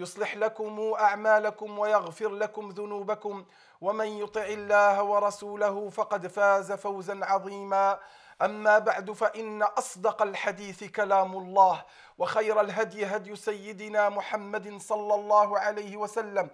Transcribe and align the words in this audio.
يصلح 0.00 0.36
لكم 0.36 0.92
أعمالكم 0.98 1.78
ويغفر 1.78 2.28
لكم 2.28 2.68
ذنوبكم. 2.70 3.44
ومن 3.80 4.06
يطع 4.06 4.44
الله 4.44 5.02
ورسوله 5.02 5.88
فقد 5.90 6.26
فاز 6.26 6.72
فوزا 6.72 7.20
عظيما. 7.22 7.98
أما 8.42 8.78
بعد 8.78 9.10
فإن 9.12 9.62
أصدق 9.62 10.22
الحديث 10.22 10.84
كلام 10.84 11.36
الله 11.36 11.84
وخير 12.18 12.60
الهدي 12.60 13.06
هدي 13.06 13.36
سيدنا 13.36 14.08
محمد 14.08 14.80
صلى 14.80 15.14
الله 15.14 15.58
عليه 15.58 15.96
وسلم 15.96 16.50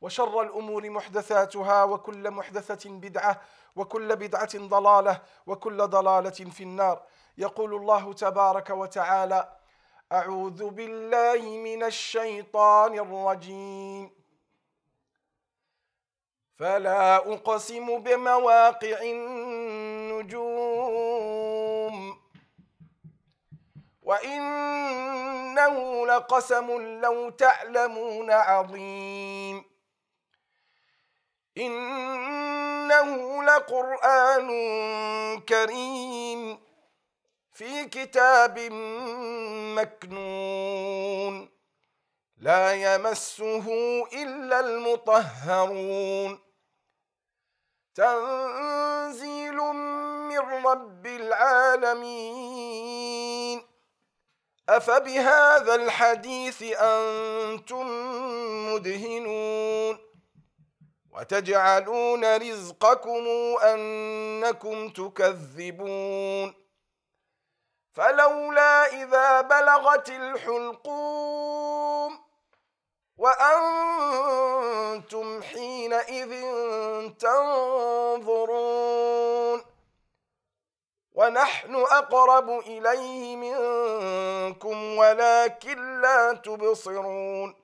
وشر 0.00 0.42
الأمور 0.42 0.90
محدثاتها 0.90 1.84
وكل 1.84 2.30
محدثة 2.30 2.90
بدعة 2.90 3.40
وكل 3.76 4.16
بدعة 4.16 4.58
ضلالة 4.58 5.20
وكل 5.46 5.86
ضلالة 5.86 6.30
في 6.30 6.62
النار. 6.62 7.02
يقول 7.38 7.74
الله 7.74 8.12
تبارك 8.12 8.70
وتعالى 8.70 9.48
أعوذ 10.12 10.70
بالله 10.70 11.42
من 11.42 11.82
الشيطان 11.82 12.98
الرجيم. 12.98 14.10
فلا 16.58 17.16
أقسم 17.16 17.98
بمواقع 17.98 19.02
النجوم. 19.02 20.48
وإنه 24.02 25.76
لقسم 26.06 27.00
لو 27.00 27.30
تعلمون 27.30 28.30
عظيم. 28.30 29.64
إنه 31.58 33.42
لقرآن 33.42 34.48
كريم. 35.40 36.67
في 37.58 37.84
كتاب 37.84 38.58
مكنون 39.78 41.50
لا 42.36 42.72
يمسه 42.74 43.66
إلا 44.12 44.60
المطهرون. 44.60 46.38
تنزيل 47.94 49.56
من 50.28 50.38
رب 50.38 51.06
العالمين. 51.06 52.38
أفبهذا 54.68 55.74
الحديث 55.74 56.62
أنتم 56.62 57.86
مدهنون. 58.74 59.98
وتجعلون 61.10 62.36
رزقكم 62.36 63.26
أنكم 63.62 64.88
تكذبون. 64.88 66.67
فلولا 67.98 68.86
إذا 68.86 69.40
بلغت 69.40 70.08
الحلقوم 70.08 71.38
وأنتم 73.18 74.62
حينئذ 75.42 76.32
تنظرون 77.18 78.68
ونحن 81.12 81.74
أقرب 81.74 82.50
إليه 82.50 83.36
منكم 83.36 84.98
ولكن 84.98 86.00
لا 86.00 86.32
تبصرون 86.32 87.54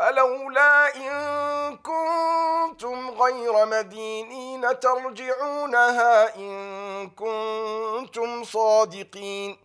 فلولا 0.00 0.96
إن 0.96 1.76
كنتم 1.76 3.10
غير 3.10 3.66
مدينين 3.66 4.80
ترجعونها 4.80 6.36
إن 6.36 7.10
كنتم 7.10 8.44
صادقين. 8.44 9.58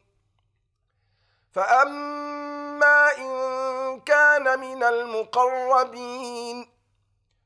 فأما 1.54 3.18
إن 3.18 4.00
كان 4.00 4.60
من 4.60 4.84
المقربين 4.84 6.70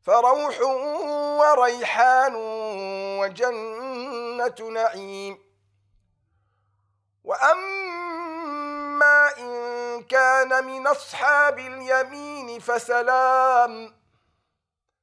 فروح 0.01 0.61
وريحان 1.41 2.35
وجنة 3.19 4.69
نعيم. 4.69 5.37
وأما 7.23 7.98
إن 9.37 10.03
كان 10.03 10.65
من 10.65 10.87
أصحاب 10.87 11.59
اليمين 11.59 12.59
فسلام 12.59 13.95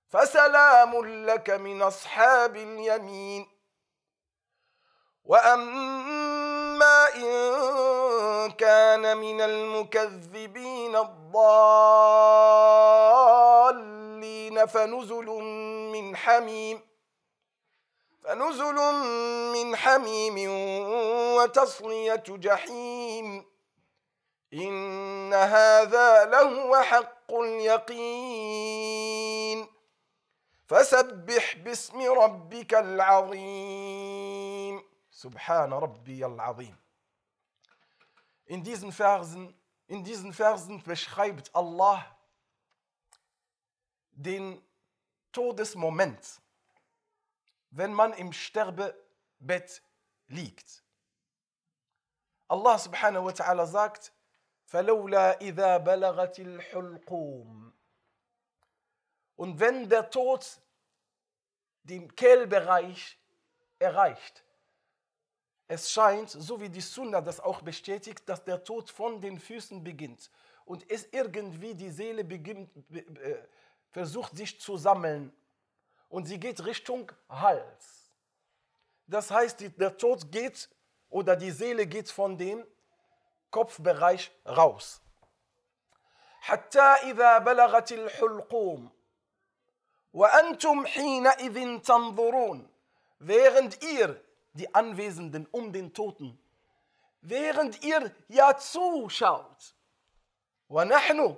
فسلام 0.09 1.07
لك 1.27 1.51
من 1.51 1.83
أصحاب 1.83 2.57
اليمين 2.57 3.47
وأما 5.25 7.15
إن 7.15 8.51
كان 8.51 9.17
من 9.17 9.41
المكذبين 9.41 10.97
الضالين 10.97 12.27
فنزل 14.67 15.27
من 15.93 16.17
حميم 16.17 16.81
فنزل 18.25 18.75
من 19.53 19.77
حميم 19.77 20.51
وتصلية 21.37 22.25
جحيم 22.29 23.56
إن 24.57 25.35
هذا 25.35 26.25
لهو 26.25 26.83
حق 26.83 27.35
اليقين 27.35 28.87
فسبح 30.67 31.57
باسم 31.57 32.03
ربك 32.03 32.75
العظيم 32.75 34.83
سبحان 35.11 35.73
ربي 35.73 36.27
العظيم 36.27 36.77
In 38.49 38.63
diesen 38.63 38.93
Versen, 38.93 39.53
in 39.89 40.05
diesen 40.05 40.33
Versen 40.33 40.81
beschreibt 40.83 41.53
Allah 41.53 42.05
den 44.13 44.63
Todesmoment, 45.33 46.41
wenn 47.71 47.93
man 47.93 48.13
im 48.13 48.33
Sterbebett 48.33 49.83
liegt. 50.29 50.85
Allah 52.49 52.79
subhanahu 52.79 53.25
wa 53.25 53.33
ta'ala 53.33 53.67
sagt, 53.67 54.13
فَلَوْلَا 54.66 55.40
إِذَا 55.42 55.78
بَلَغَتِ 55.78 56.40
الْحُلْقُومِ 56.40 57.72
Und 59.36 59.60
wenn 59.60 59.90
der 59.90 60.10
Tod 60.10 60.62
den 61.84 62.16
Kehlbereich 62.16 63.18
erreicht, 63.80 64.46
es 65.68 65.90
scheint, 65.90 66.30
so 66.30 66.60
wie 66.60 66.70
die 66.70 66.82
Sunna 66.82 67.22
das 67.22 67.40
auch 67.40 67.62
bestätigt, 67.62 68.28
dass 68.28 68.44
der 68.44 68.64
Tod 68.64 68.90
von 68.90 69.22
den 69.22 69.40
Füßen 69.40 69.84
beginnt 69.84 70.30
und 70.66 70.90
es 70.92 71.08
irgendwie 71.12 71.74
die 71.74 71.90
Seele 71.90 72.24
beginnt, 72.24 72.70
äh, 72.94 73.38
versucht 73.90 74.36
sich 74.36 74.60
zu 74.60 74.78
sammeln 74.78 75.34
und 76.10 76.26
sie 76.26 76.40
geht 76.40 76.64
Richtung 76.66 77.12
Hals. 77.30 78.12
Das 79.08 79.32
heißt, 79.32 79.60
die, 79.62 79.70
der 79.70 79.98
Tod 79.98 80.32
geht 80.32 80.70
oder 81.10 81.36
die 81.36 81.52
Seele 81.52 81.88
geht 81.88 82.10
von 82.10 82.38
dem 82.38 82.66
Kopfbereich 83.51 84.31
raus. 84.47 85.01
حتى 86.41 86.81
إذا 86.81 87.39
بلغت 87.39 87.93
الحلقوم 87.93 88.91
وأنتم 90.13 90.87
حينئذ 90.87 91.79
تنظرون 91.81 92.69
während 93.21 93.83
ihr 93.83 94.21
die 94.55 94.75
Anwesenden 94.75 95.47
um 95.51 95.73
den 95.73 95.93
Toten 95.93 96.39
während 97.23 97.85
ihr 97.85 98.13
ja 98.29 98.57
zuschaut 98.57 99.75
ونحن 100.71 101.37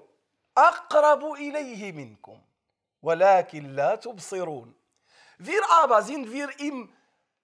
أقرب 0.58 1.32
إليه 1.32 1.92
منكم 1.92 2.40
ولكن 3.02 3.74
لا 3.74 3.94
تبصرون 3.94 4.74
Wir 5.38 5.62
aber 5.82 6.02
sind 6.02 6.32
wir 6.32 6.48
ihm 6.58 6.92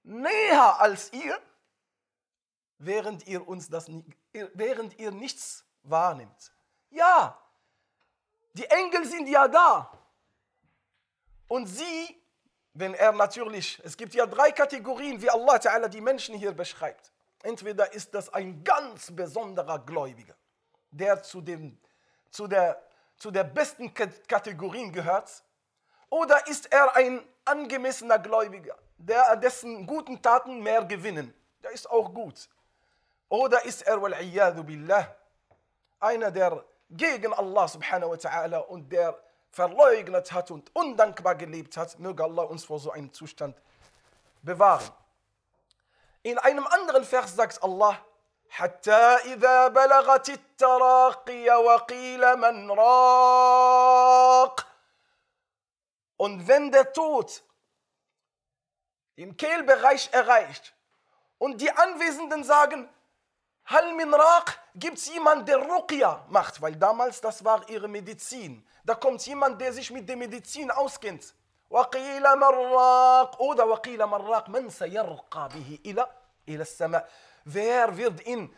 näher 0.02 0.80
als 0.80 1.12
ihr, 1.12 1.38
während 2.78 3.26
ihr 3.26 3.46
uns 3.46 3.68
das 3.68 3.90
während 4.32 4.98
ihr 4.98 5.10
nichts 5.10 5.64
wahrnimmt. 5.82 6.52
Ja, 6.90 7.38
die 8.52 8.66
Engel 8.66 9.04
sind 9.04 9.28
ja 9.28 9.48
da. 9.48 9.90
Und 11.48 11.66
sie, 11.66 12.22
wenn 12.72 12.94
er 12.94 13.12
natürlich, 13.12 13.80
es 13.84 13.96
gibt 13.96 14.14
ja 14.14 14.26
drei 14.26 14.50
Kategorien, 14.50 15.20
wie 15.20 15.30
Allah 15.30 15.56
Ta'ala 15.56 15.88
die 15.88 16.00
Menschen 16.00 16.34
hier 16.34 16.52
beschreibt. 16.52 17.12
Entweder 17.42 17.92
ist 17.92 18.14
das 18.14 18.32
ein 18.32 18.64
ganz 18.64 19.14
besonderer 19.14 19.78
Gläubiger, 19.80 20.34
der 20.90 21.22
zu, 21.22 21.40
dem, 21.42 21.78
zu, 22.30 22.46
der, 22.46 22.82
zu 23.16 23.30
der 23.30 23.44
besten 23.44 23.92
Kat- 23.92 24.26
Kategorien 24.28 24.92
gehört, 24.92 25.44
oder 26.08 26.46
ist 26.46 26.72
er 26.72 26.94
ein 26.96 27.22
angemessener 27.44 28.18
Gläubiger, 28.18 28.78
der 28.96 29.36
dessen 29.36 29.86
guten 29.86 30.22
Taten 30.22 30.62
mehr 30.62 30.84
gewinnen? 30.84 31.34
Der 31.62 31.72
ist 31.72 31.90
auch 31.90 32.14
gut. 32.14 32.48
Oder 33.33 33.63
ist 33.65 33.83
er, 33.83 34.01
wal 34.01 34.15
billah, 34.63 35.15
einer, 35.99 36.31
der 36.31 36.63
gegen 36.89 37.33
Allah 37.33 37.67
subhanahu 37.67 38.11
wa 38.11 38.15
ta'ala 38.15 38.57
und 38.59 38.91
der 38.91 39.17
verleugnet 39.51 40.31
hat 40.31 40.51
und 40.51 40.75
undankbar 40.75 41.35
gelebt 41.35 41.77
hat, 41.77 41.99
möge 41.99 42.23
Allah 42.23 42.43
uns 42.43 42.65
vor 42.65 42.79
so 42.79 42.91
einem 42.91 43.13
Zustand 43.13 43.55
bewahren. 44.41 44.91
In 46.23 46.37
einem 46.37 46.65
anderen 46.67 47.03
Vers 47.03 47.35
sagt 47.35 47.63
Allah, 47.63 47.97
حتى 48.49 49.15
إذا 49.25 49.67
بلغت 49.67 50.29
التراقي 50.29 51.49
وقيل 51.49 52.35
من 52.35 52.71
راق 52.71 54.65
Und 56.17 56.47
wenn 56.47 56.71
der 56.71 56.91
Tod 56.91 57.43
im 59.15 59.37
Kehlbereich 59.37 60.09
erreicht 60.11 60.75
und 61.37 61.61
die 61.61 61.71
Anwesenden 61.71 62.43
sagen, 62.43 62.89
Hal 63.65 63.93
min 63.93 64.13
Raq, 64.13 64.57
gibt 64.75 64.97
es 64.97 65.13
jemanden, 65.13 65.45
der 65.45 65.57
Ruqya 65.57 66.25
macht, 66.29 66.61
weil 66.61 66.75
damals 66.75 67.21
das 67.21 67.43
war 67.45 67.67
ihre 67.69 67.87
Medizin. 67.87 68.65
Da 68.83 68.95
kommt 68.95 69.25
jemand, 69.27 69.61
der 69.61 69.71
sich 69.73 69.91
mit 69.91 70.09
der 70.09 70.17
Medizin 70.17 70.71
auskennt. 70.71 71.35
وقيل 71.69 72.23
من 72.35 72.43
راق 72.43 73.41
oder 73.41 73.67
وقيل 73.67 74.05
من 74.05 74.13
راق 74.13 74.49
من 74.49 74.69
سيرقى 74.69 75.49
به 75.53 75.79
إلى 75.85 76.07
إلى 76.47 76.61
السماء 76.61 77.09
wer 77.45 77.97
wird 77.97 78.25
ihn 78.25 78.55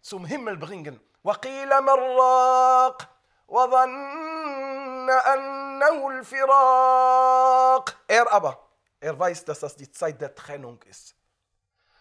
zum 0.00 0.24
Himmel 0.24 0.56
bringen 0.56 1.00
وقيل 1.24 1.80
من 1.80 1.88
راق 1.88 3.08
وظن 3.48 5.10
أنه 5.10 6.08
الفراق 6.10 7.96
er 8.08 8.32
aber 8.32 8.68
er 9.00 9.18
weiß 9.18 9.44
dass 9.44 9.60
das 9.60 9.76
die 9.76 9.90
Zeit 9.90 10.20
der 10.20 10.34
Trennung 10.34 10.80
ist 10.82 11.16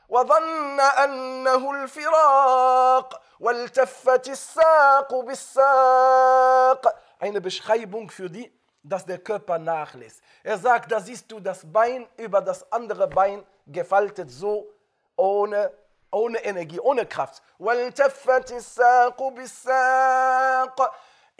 وظن 0.10 0.80
أنه 0.80 1.72
الفراق 1.72 3.22
والتفت 3.40 4.28
الساق 4.28 5.16
بالساق 5.16 6.96
eine 7.22 7.40
Beschreibung 7.40 8.10
für 8.10 8.30
die, 8.30 8.52
dass 8.84 9.06
der 9.06 9.20
Körper 9.20 9.60
nachlässt. 9.60 10.22
Er 10.44 10.58
sagt, 10.58 10.92
da 10.92 11.00
siehst 11.00 11.32
du 11.32 11.40
das 11.40 11.72
Bein 11.72 12.08
über 12.18 12.42
das 12.42 12.70
andere 12.72 13.08
Bein 13.08 13.44
gefaltet, 13.68 14.32
so 14.32 14.68
ohne, 15.16 15.72
ohne 16.12 16.44
Energie, 16.44 16.80
ohne 16.80 17.06
Kraft. 17.06 17.44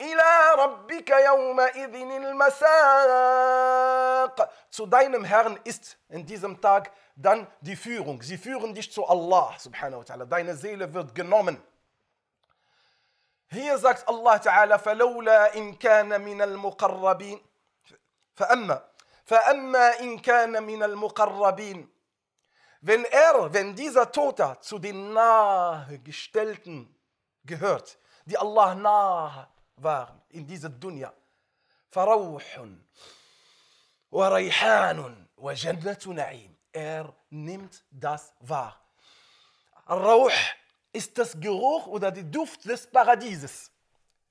الساق 0.00 0.02
بالساق 0.02 0.02
إلى 0.02 0.54
ربك 0.58 1.10
يومئذ 1.10 1.94
المساق 2.24 3.72
Zu 4.70 4.86
deinem 4.86 5.24
Herrn 5.24 5.58
ist 5.64 5.98
in 6.08 6.24
diesem 6.24 6.60
Tag 6.60 6.90
dann 7.14 7.46
die 7.60 7.76
Führung. 7.76 8.22
Sie 8.22 8.38
führen 8.38 8.74
dich 8.74 8.90
zu 8.90 9.06
Allah, 9.06 9.54
subhanahu 9.58 10.00
wa 10.00 10.04
ta'ala. 10.04 10.24
Deine 10.24 10.56
Seele 10.56 10.94
wird 10.94 11.14
genommen. 11.14 11.62
Hier 13.50 13.76
sagt 13.76 14.08
Allah 14.08 14.38
Ta'ala, 14.38 14.78
فلولا 14.78 15.54
إن 15.54 15.74
كان 15.74 16.20
من 16.20 16.40
المقربين 16.40 17.40
فأما 18.34 18.82
فأما 19.26 20.00
إن 20.00 20.18
كان 20.18 20.62
من 20.62 20.82
المقربين 20.82 21.88
wenn 22.84 23.04
er, 23.04 23.52
wenn 23.54 23.76
dieser 23.76 24.10
Toter 24.10 24.60
zu 24.60 24.80
den 24.80 25.12
Nahegestellten 25.12 26.92
gehört, 27.44 27.96
die 28.24 28.36
Allah 28.36 28.74
nahe 28.74 29.48
waren 29.77 30.21
in 30.29 30.45
dieser 30.45 30.69
Dunya. 30.69 31.13
Er 36.71 37.13
nimmt 37.29 37.83
das 37.91 38.33
wahr. 38.39 38.79
Rauch 39.89 40.31
ist 40.91 41.17
das 41.17 41.39
Geruch 41.39 41.87
oder 41.87 42.11
der 42.11 42.23
Duft 42.23 42.65
des 42.65 42.87
Paradieses. 42.87 43.71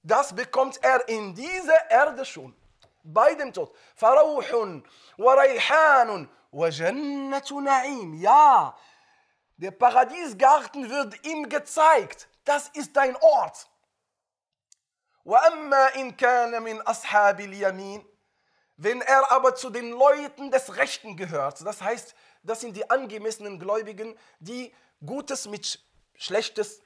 Das 0.02 0.34
bekommt 0.34 0.78
er 0.82 1.08
in 1.08 1.34
dieser 1.34 1.90
Erde 1.90 2.24
schon. 2.24 2.54
Bei 3.02 3.34
dem 3.34 3.52
Tod. 3.52 3.74
Ja, 8.14 8.76
der 9.56 9.70
Paradiesgarten 9.70 10.90
wird 10.90 11.26
ihm 11.26 11.48
gezeigt. 11.48 12.28
Das 12.44 12.68
ist 12.68 12.96
dein 12.96 13.16
Ort. 13.16 13.68
wenn 18.77 19.01
er 19.01 19.31
aber 19.31 19.55
zu 19.55 19.69
den 19.69 19.91
Leuten 19.91 20.49
des 20.49 20.75
Rechten 20.75 21.15
gehört, 21.15 21.65
das 21.65 21.81
heißt, 21.81 22.15
das 22.43 22.61
sind 22.61 22.75
die 22.75 22.89
angemessenen 22.89 23.59
Gläubigen, 23.59 24.17
die 24.39 24.73
Gutes 25.05 25.47
mit 25.47 25.79
Schlechtes 26.15 26.81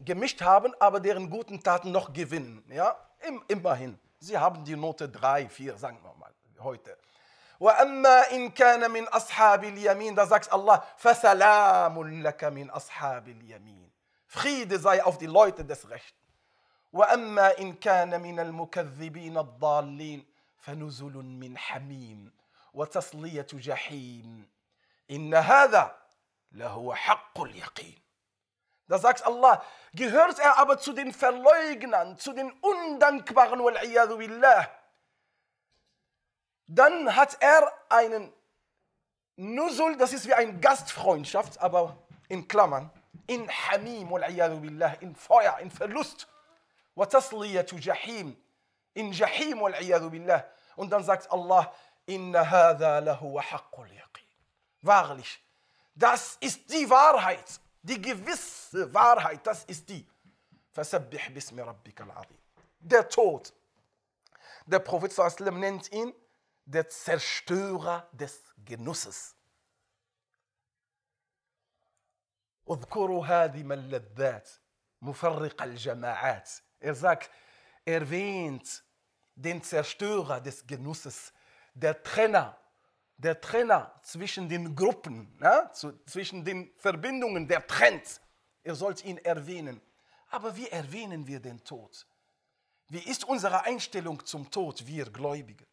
gemischt 0.00 0.40
haben, 0.42 0.74
aber 0.78 1.00
deren 1.00 1.28
guten 1.30 1.62
Taten 1.62 1.90
noch 1.90 2.12
gewinnen. 2.12 2.64
Ja, 2.70 2.96
Im, 3.26 3.42
immerhin. 3.48 3.98
Sie 4.20 4.36
haben 4.36 4.64
die 4.64 4.76
Note 4.76 5.08
3, 5.08 5.48
4, 5.48 5.76
sagen 5.76 5.98
wir 6.02 6.14
mal, 6.14 6.32
heute. 6.60 6.96
وأما 7.60 8.30
إن 8.30 8.50
كان 8.50 8.90
من 8.90 9.08
أصحاب 9.08 9.64
اليمين, 9.64 10.14
da 10.14 10.26
sagt 10.26 10.52
Allah, 10.52 10.84
فسلام 10.96 12.22
لك 12.22 12.44
من 12.44 12.70
أصحاب 12.70 13.28
اليمين. 13.28 13.90
Friede 14.26 14.78
sei 14.78 15.02
auf 15.02 15.18
die 15.18 15.26
Leute 15.26 15.64
des 15.64 15.88
Rechten. 15.90 16.21
وأما 16.93 17.59
إن 17.59 17.73
كان 17.73 18.21
من 18.21 18.39
المكذبين 18.39 19.37
الضالين 19.37 20.25
فنزل 20.57 21.13
من 21.13 21.57
حميم 21.57 22.31
وتصلية 22.73 23.47
جحيم 23.53 24.49
إن 25.11 25.33
هذا 25.33 25.97
لهو 26.51 26.93
حق 26.93 27.41
اليقين 27.41 28.03
Da 28.89 28.99
sagt 28.99 29.25
Allah, 29.25 29.63
gehört 29.93 30.39
er 30.39 30.57
aber 30.57 30.77
zu 30.77 30.91
den 30.91 31.13
Verleugnern, 31.13 32.17
zu 32.17 32.33
den 32.33 32.51
Undankbaren, 32.51 33.61
dann 36.67 37.15
hat 37.15 37.37
er 37.39 37.71
einen 37.89 38.33
Nusul, 39.37 39.95
das 39.97 40.11
ist 40.11 40.27
wie 40.27 40.33
eine 40.33 40.59
Gastfreundschaft, 40.59 41.59
aber 41.61 41.97
in 42.27 42.47
Klammern, 42.47 42.91
in 43.25 43.49
Hamim, 43.49 44.11
in 44.99 45.15
Feuer, 45.15 45.57
in 45.59 45.71
Verlust. 45.71 46.27
وتصلية 46.95 47.65
جحيم 47.73 48.43
in 48.95 49.11
Jahim 49.11 49.61
wal 49.61 50.09
billah. 50.09 50.45
Und 50.75 50.89
dann 50.91 51.03
sagt 51.03 51.31
Allah, 51.31 51.73
inna 52.05 52.49
hadha 52.49 52.99
lahu 52.99 53.39
haqqul 53.39 53.91
yaqin. 53.91 54.27
Wahrlich, 54.81 55.41
das 55.95 56.37
ist 56.39 56.71
die 56.71 56.89
Wahrheit, 56.89 57.59
die 57.81 58.01
gewisse 58.01 58.93
Wahrheit, 58.93 59.45
das 59.45 59.63
ist 59.65 59.87
die. 59.89 60.05
Fasabbih 60.71 61.29
bismi 61.33 61.61
rabbika 61.61 62.03
al-azim. 62.03 62.37
Der 62.79 63.07
Tod. 63.07 63.53
Der 64.65 64.79
Prophet 64.79 65.11
sallam 65.11 65.59
nennt 65.59 65.91
ihn 65.91 66.13
der 66.65 66.87
Zerstörer 66.89 68.07
des 68.11 68.41
Genusses. 68.65 69.35
اذكروا 72.69 73.25
هادم 73.25 73.71
اللذات 73.71 74.49
مفرق 75.01 75.63
الجماعات 75.63 76.49
er 76.83 76.95
sagt, 76.95 77.31
erwähnt 77.85 78.83
den 79.35 79.63
Zerstörer 79.63 80.41
des 80.41 80.65
Genusses, 80.67 81.33
der 81.73 82.03
Trenner, 82.03 82.57
der 83.17 83.39
Trenner 83.39 83.99
zwischen 84.03 84.49
den 84.49 84.75
Gruppen, 84.75 85.37
ja, 85.41 85.71
zu, 85.71 85.97
zwischen 86.05 86.43
den 86.43 86.71
Verbindungen, 86.77 87.47
der 87.47 87.65
trennt. 87.65 88.21
Ihr 88.63 88.75
sollt 88.75 89.03
ihn 89.03 89.17
erwähnen. 89.17 89.81
Aber 90.29 90.55
wie 90.55 90.67
erwähnen 90.67 91.25
wir 91.25 91.39
den 91.39 91.63
Tod? 91.63 92.05
Wie 92.89 92.99
ist 93.09 93.23
unsere 93.23 93.63
Einstellung 93.63 94.25
zum 94.25 94.49
Tod, 94.51 94.85
wir 94.85 95.05
Gläubige? 95.05 95.65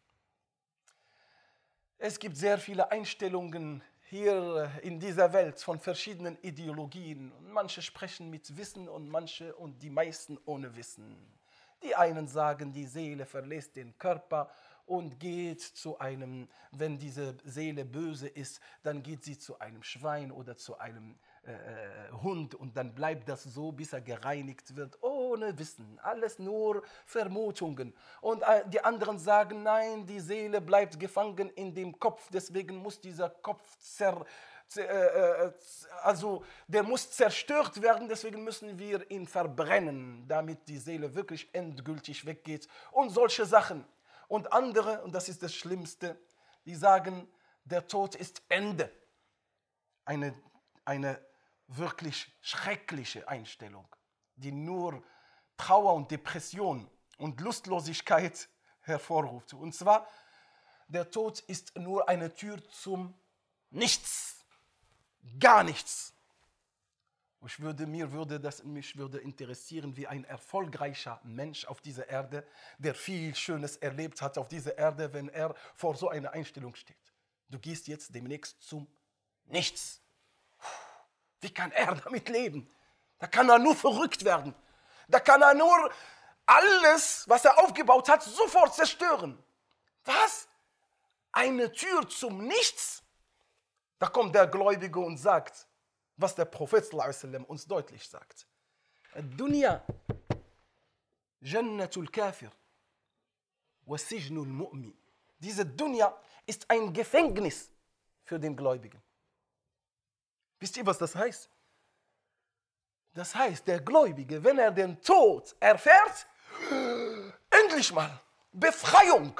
Es 1.97 2.17
gibt 2.17 2.37
sehr 2.37 2.57
viele 2.57 2.89
Einstellungen 2.89 3.83
hier 4.11 4.69
in 4.81 4.99
dieser 4.99 5.31
Welt 5.31 5.61
von 5.61 5.79
verschiedenen 5.79 6.37
Ideologien. 6.41 7.31
Manche 7.49 7.81
sprechen 7.81 8.29
mit 8.29 8.57
Wissen 8.57 8.89
und 8.89 9.07
manche 9.07 9.55
und 9.55 9.81
die 9.81 9.89
meisten 9.89 10.37
ohne 10.43 10.75
Wissen. 10.75 11.15
Die 11.81 11.95
einen 11.95 12.27
sagen, 12.27 12.73
die 12.73 12.87
Seele 12.87 13.25
verlässt 13.25 13.77
den 13.77 13.97
Körper 13.97 14.51
und 14.85 15.17
geht 15.17 15.61
zu 15.61 15.97
einem, 15.97 16.49
wenn 16.71 16.97
diese 16.97 17.37
Seele 17.45 17.85
böse 17.85 18.27
ist, 18.27 18.59
dann 18.83 19.01
geht 19.01 19.23
sie 19.23 19.37
zu 19.37 19.57
einem 19.59 19.81
Schwein 19.81 20.33
oder 20.33 20.57
zu 20.57 20.77
einem 20.77 21.15
äh, 21.43 21.53
äh, 21.53 22.11
Hund 22.21 22.53
und 22.53 22.75
dann 22.75 22.93
bleibt 22.93 23.29
das 23.29 23.43
so, 23.43 23.71
bis 23.71 23.93
er 23.93 24.01
gereinigt 24.01 24.75
wird, 24.75 25.01
ohne 25.31 25.57
Wissen. 25.57 25.99
Alles 26.03 26.39
nur 26.39 26.83
Vermutungen. 27.05 27.93
Und 28.21 28.41
äh, 28.43 28.63
die 28.67 28.83
anderen 28.83 29.17
sagen, 29.17 29.63
nein, 29.63 30.05
die 30.05 30.19
Seele 30.19 30.61
bleibt 30.61 30.99
gefangen 30.99 31.49
in 31.51 31.73
dem 31.73 31.97
Kopf, 31.99 32.29
deswegen 32.31 32.77
muss 32.77 32.99
dieser 32.99 33.29
Kopf 33.29 33.63
zer, 33.79 34.25
äh, 34.75 34.81
äh, 34.81 35.51
also 36.03 36.43
der 36.67 36.83
muss 36.83 37.11
zerstört 37.11 37.81
werden, 37.81 38.07
deswegen 38.07 38.43
müssen 38.43 38.77
wir 38.77 39.09
ihn 39.09 39.27
verbrennen, 39.27 40.25
damit 40.27 40.67
die 40.67 40.77
Seele 40.77 41.13
wirklich 41.13 41.49
endgültig 41.53 42.25
weggeht 42.25 42.67
und 42.91 43.09
solche 43.09 43.45
Sachen. 43.45 43.85
Und 44.27 44.51
andere, 44.53 45.01
und 45.01 45.13
das 45.13 45.27
ist 45.27 45.43
das 45.43 45.53
Schlimmste, 45.53 46.17
die 46.65 46.75
sagen, 46.75 47.27
der 47.65 47.87
Tod 47.87 48.15
ist 48.15 48.41
Ende. 48.47 48.91
Eine, 50.05 50.33
eine 50.85 51.19
wirklich 51.67 52.31
schreckliche 52.41 53.27
Einstellung, 53.27 53.87
die 54.35 54.51
nur 54.51 55.03
Trauer 55.61 55.93
und 55.93 56.09
Depression 56.09 56.89
und 57.19 57.39
Lustlosigkeit 57.39 58.49
hervorruft. 58.81 59.53
Und 59.53 59.75
zwar, 59.75 60.07
der 60.87 61.09
Tod 61.11 61.39
ist 61.41 61.77
nur 61.77 62.09
eine 62.09 62.33
Tür 62.33 62.57
zum 62.71 63.13
Nichts, 63.69 64.43
gar 65.39 65.63
nichts. 65.63 66.13
Ich 67.45 67.59
würde, 67.59 67.85
mir 67.85 68.11
würde 68.11 68.39
das, 68.39 68.63
mich 68.63 68.97
würde 68.97 69.19
interessieren, 69.19 69.95
wie 69.95 70.07
ein 70.07 70.25
erfolgreicher 70.25 71.21
Mensch 71.23 71.65
auf 71.65 71.79
dieser 71.79 72.09
Erde, 72.09 72.45
der 72.77 72.93
viel 72.93 73.33
Schönes 73.33 73.77
erlebt 73.77 74.21
hat 74.21 74.37
auf 74.37 74.47
dieser 74.47 74.77
Erde, 74.77 75.13
wenn 75.13 75.29
er 75.29 75.55
vor 75.75 75.95
so 75.95 76.09
einer 76.09 76.31
Einstellung 76.31 76.75
steht. 76.75 77.13
Du 77.49 77.59
gehst 77.59 77.87
jetzt 77.87 78.13
demnächst 78.13 78.61
zum 78.61 78.87
Nichts. 79.45 80.01
Wie 81.39 81.53
kann 81.53 81.71
er 81.71 81.95
damit 82.03 82.29
leben? 82.29 82.69
Da 83.19 83.27
kann 83.27 83.47
er 83.47 83.59
nur 83.59 83.75
verrückt 83.75 84.25
werden. 84.25 84.53
Da 85.07 85.19
kann 85.19 85.41
er 85.41 85.53
nur 85.53 85.91
alles, 86.45 87.27
was 87.27 87.45
er 87.45 87.57
aufgebaut 87.59 88.09
hat, 88.09 88.23
sofort 88.23 88.73
zerstören. 88.73 89.41
Was? 90.05 90.47
Eine 91.31 91.71
Tür 91.71 92.07
zum 92.09 92.45
Nichts? 92.45 93.03
Da 93.99 94.07
kommt 94.07 94.33
der 94.35 94.47
Gläubige 94.47 94.99
und 94.99 95.17
sagt, 95.17 95.67
was 96.17 96.35
der 96.35 96.45
Prophet 96.45 96.93
uns 97.47 97.65
deutlich 97.65 98.07
sagt. 98.07 98.47
Dunya, 99.15 99.83
Jannatul 101.41 102.07
Kafir, 102.07 102.51
Wasijnul. 103.85 104.93
Diese 105.39 105.65
Dunya 105.65 106.15
ist 106.45 106.69
ein 106.69 106.93
Gefängnis 106.93 107.69
für 108.23 108.39
den 108.39 108.55
Gläubigen. 108.55 109.01
Wisst 110.59 110.77
ihr, 110.77 110.85
was 110.85 110.97
das 110.97 111.15
heißt? 111.15 111.49
Das 113.13 113.35
heißt, 113.35 113.67
der 113.67 113.81
Gläubige, 113.81 114.43
wenn 114.43 114.57
er 114.57 114.71
den 114.71 115.01
Tod 115.01 115.55
erfährt, 115.59 116.27
endlich 117.49 117.91
mal 117.91 118.21
Befreiung, 118.53 119.39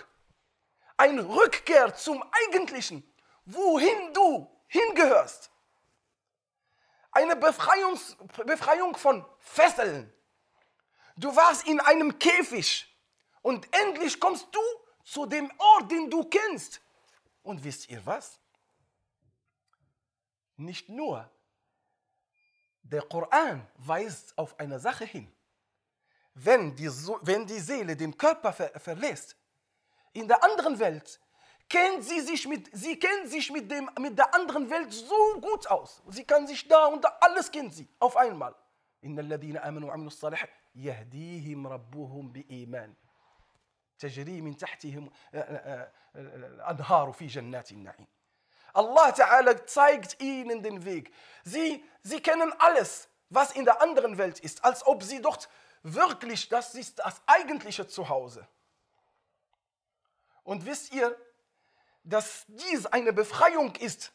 eine 0.97 1.27
Rückkehr 1.27 1.95
zum 1.95 2.23
Eigentlichen, 2.31 3.03
wohin 3.45 4.13
du 4.13 4.49
hingehörst. 4.67 5.49
Eine 7.11 7.35
Befreiungs 7.35 8.15
Befreiung 8.45 8.95
von 8.95 9.25
Fesseln. 9.39 10.13
Du 11.17 11.35
warst 11.35 11.67
in 11.67 11.79
einem 11.81 12.17
Käfig 12.19 12.87
und 13.41 13.67
endlich 13.75 14.19
kommst 14.19 14.47
du 14.53 14.61
zu 15.03 15.25
dem 15.25 15.51
Ort, 15.57 15.91
den 15.91 16.09
du 16.09 16.23
kennst. 16.25 16.81
Und 17.43 17.63
wisst 17.63 17.89
ihr 17.89 18.05
was? 18.05 18.39
Nicht 20.55 20.89
nur, 20.89 21.29
der 22.82 23.02
Koran 23.02 23.66
weist 23.76 24.36
auf 24.38 24.58
eine 24.58 24.78
Sache 24.78 25.04
hin. 25.04 25.32
Wenn 26.34 26.74
die, 26.76 26.88
wenn 27.22 27.46
die 27.46 27.60
Seele 27.60 27.96
den 27.96 28.16
Körper 28.16 28.52
ver 28.52 28.68
verlässt, 28.78 29.36
in 30.12 30.28
der 30.28 30.42
anderen 30.42 30.78
Welt, 30.78 31.20
kennt 31.68 32.04
sie 32.04 32.20
sich 32.20 32.46
mit, 32.46 32.68
sie 32.72 32.98
kennt 32.98 33.28
sich 33.28 33.50
mit, 33.50 33.70
dem, 33.70 33.90
mit 33.98 34.16
der 34.18 34.34
anderen 34.34 34.68
Welt 34.70 34.92
so 34.92 35.40
gut 35.40 35.66
aus. 35.66 36.02
Sie 36.08 36.24
kann 36.24 36.46
sich 36.46 36.66
da 36.68 36.86
und 36.86 37.02
da, 37.04 37.16
alles 37.20 37.50
kennt 37.50 37.74
sie 37.74 37.88
auf 37.98 38.16
einmal. 38.16 38.54
إن 39.04 39.18
الذين 39.18 39.56
آمنوا 39.56 39.88
وعملوا 39.88 40.06
الصالحات 40.06 40.50
يهديهم 40.74 41.66
ربهم 41.66 42.32
بإيمان 42.32 42.94
تجري 43.98 44.40
من 44.40 44.56
تحتهم 44.56 45.10
الأنهار 46.16 47.12
في 47.12 47.26
جنات 47.26 47.72
النعيم 47.72 48.06
Allah 48.73 49.11
Ta'ala 49.11 49.65
zeigt 49.65 50.21
ihnen 50.21 50.63
den 50.63 50.85
Weg. 50.85 51.13
Sie, 51.43 51.83
sie 52.03 52.21
kennen 52.21 52.53
alles, 52.59 53.09
was 53.29 53.51
in 53.51 53.65
der 53.65 53.81
anderen 53.81 54.17
Welt 54.17 54.39
ist, 54.39 54.63
als 54.63 54.85
ob 54.85 55.03
sie 55.03 55.21
dort 55.21 55.49
wirklich, 55.83 56.49
das 56.49 56.75
ist 56.75 56.99
das 56.99 57.21
eigentliche 57.25 57.87
Zuhause. 57.87 58.47
Und 60.43 60.65
wisst 60.65 60.93
ihr, 60.93 61.15
dass 62.03 62.45
dies 62.47 62.85
eine 62.85 63.13
Befreiung 63.13 63.75
ist? 63.75 64.11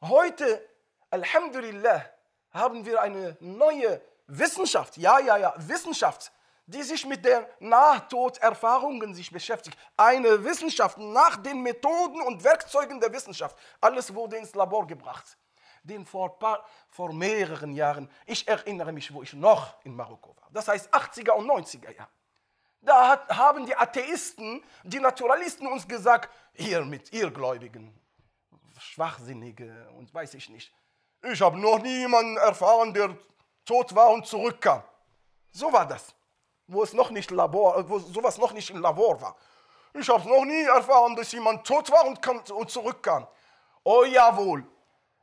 Heute, 0.00 0.64
Alhamdulillah, 1.10 2.04
haben 2.52 2.86
wir 2.86 3.02
eine 3.02 3.36
neue 3.40 4.00
Wissenschaft. 4.26 4.96
Ja, 4.96 5.18
ja, 5.18 5.36
ja, 5.36 5.54
Wissenschaft 5.56 6.32
die 6.68 6.82
sich 6.82 7.06
mit 7.06 7.24
den 7.24 7.46
Nahtoderfahrungen 7.60 9.14
sich 9.14 9.30
beschäftigt. 9.30 9.76
Eine 9.96 10.44
Wissenschaft 10.44 10.98
nach 10.98 11.36
den 11.38 11.62
Methoden 11.62 12.20
und 12.20 12.44
Werkzeugen 12.44 13.00
der 13.00 13.10
Wissenschaft. 13.10 13.56
Alles 13.80 14.14
wurde 14.14 14.36
ins 14.36 14.54
Labor 14.54 14.86
gebracht. 14.86 15.38
Den 15.82 16.04
vor, 16.04 16.38
paar, 16.38 16.66
vor 16.90 17.14
mehreren 17.14 17.72
Jahren, 17.72 18.10
ich 18.26 18.46
erinnere 18.46 18.92
mich, 18.92 19.12
wo 19.14 19.22
ich 19.22 19.32
noch 19.32 19.82
in 19.84 19.96
Marokko 19.96 20.36
war. 20.36 20.48
Das 20.52 20.68
heißt 20.68 20.92
80er 20.92 21.30
und 21.30 21.46
90er 21.46 21.90
Jahre. 21.90 22.10
Da 22.82 23.08
hat, 23.08 23.30
haben 23.30 23.64
die 23.64 23.74
Atheisten, 23.74 24.62
die 24.84 25.00
Naturalisten 25.00 25.66
uns 25.66 25.88
gesagt, 25.88 26.28
ihr 26.54 26.84
mit 26.84 27.10
ihr 27.14 27.30
Gläubigen, 27.30 27.98
Schwachsinnige 28.78 29.88
und 29.96 30.12
weiß 30.12 30.34
ich 30.34 30.50
nicht. 30.50 30.70
Ich 31.22 31.40
habe 31.40 31.58
noch 31.58 31.78
niemanden 31.78 32.36
erfahren, 32.36 32.92
der 32.92 33.16
tot 33.64 33.94
war 33.94 34.10
und 34.10 34.26
zurückkam. 34.26 34.82
So 35.50 35.72
war 35.72 35.88
das 35.88 36.14
wo 36.67 36.83
es 36.83 36.93
noch 36.93 37.09
nicht 37.09 37.31
Labor, 37.31 37.87
wo 37.89 37.99
sowas 37.99 38.37
noch 38.37 38.53
nicht 38.53 38.69
im 38.69 38.81
Labor 38.81 39.21
war. 39.21 39.35
Ich 39.93 40.09
habe 40.09 40.19
es 40.19 40.25
noch 40.25 40.45
nie 40.45 40.63
erfahren, 40.63 41.15
dass 41.15 41.31
jemand 41.31 41.65
tot 41.65 41.91
war 41.91 42.05
und, 42.05 42.21
kam, 42.21 42.39
und 42.39 42.69
zurückkam. 42.69 43.27
Oh 43.83 44.03
jawohl, 44.05 44.65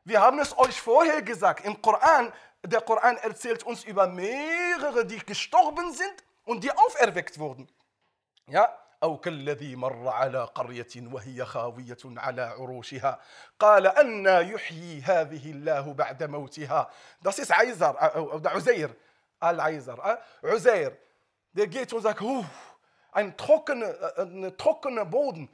wir 0.04 0.20
haben 0.20 0.38
es 0.38 0.56
euch 0.56 0.80
vorher 0.80 1.22
gesagt. 1.22 1.64
Im 1.64 1.80
Koran, 1.82 2.32
der 2.64 2.80
Koran 2.82 3.16
erzählt 3.16 3.64
uns 3.64 3.84
über 3.84 4.06
mehrere, 4.06 5.04
die 5.04 5.18
gestorben 5.18 5.92
sind 5.92 6.14
und 6.44 6.62
die 6.62 6.70
auferweckt 6.70 7.38
wurden. 7.38 7.68
Ja, 8.46 8.68
أو 9.02 9.18
كالذي 9.18 9.76
مر 9.76 10.08
على 10.08 10.44
قرية 10.44 11.12
وهي 11.12 11.44
خاوية 11.44 11.96
على 12.04 12.42
عروشها 12.42 13.20
قال 13.58 13.87
أن 13.87 14.26
يحيي 14.26 15.02
هذه 15.02 15.50
الله 15.50 15.92
بعد 15.92 16.22
موتها 16.22 16.90
Das 17.22 17.38
ist 17.38 17.50
Aizar, 17.50 18.16
oder 18.16 18.54
Uzair, 18.54 18.90
Al-Aizar, 19.40 20.18
Uzair 20.42 20.92
der 21.54 21.66
geht 21.66 21.92
und 21.92 22.02
sagt, 22.02 22.20
huh, 22.20 22.44
ein 23.12 23.37
trockener, 23.37 24.18
äh, 24.18 24.22
ein 24.22 24.56
trockener 24.56 25.04
Boden, 25.04 25.49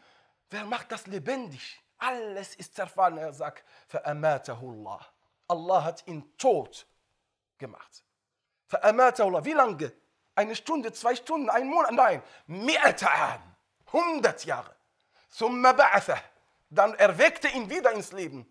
wer 0.51 0.65
macht 0.65 0.93
das 0.93 1.07
lebendig? 1.07 1.83
Alles 1.99 2.55
ist 2.57 2.75
zerfallen. 2.75 3.19
Er 3.19 3.33
sagt, 3.33 3.65
Allah. 3.93 5.07
Allah 5.49 5.85
hat 5.85 6.07
ihn 6.07 6.37
tot 6.37 6.87
gemacht. 7.57 8.05
Wie 8.69 9.53
lange? 9.53 9.93
Eine 10.35 10.55
Stunde, 10.55 10.93
zwei 10.93 11.17
Stunden, 11.17 11.49
ein 11.49 11.67
Monat? 11.67 11.93
Nein, 11.93 12.23
hundert 13.93 14.45
Jahre. 14.45 14.77
Dann 16.69 16.95
erweckte 16.95 17.49
ihn 17.49 17.71
wieder 17.71 17.93
ins 17.93 18.13
Leben. 18.13 18.51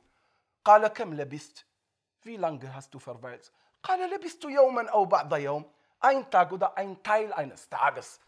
Wie 2.23 2.37
lange 2.37 2.73
hast 2.73 2.93
du 2.93 2.99
verweilt? 2.99 3.51
قال 3.85 4.09
لبست 4.09 4.43
يوما 4.43 4.89
أو 4.89 5.05
بعض 5.05 5.33
يوم 5.33 5.71
ein 6.00 6.30
Tag 6.30 6.52
oder 6.52 6.76
ein 6.76 7.02
Teil 7.02 7.32
eines 7.32 7.68
Tages. 7.68 8.20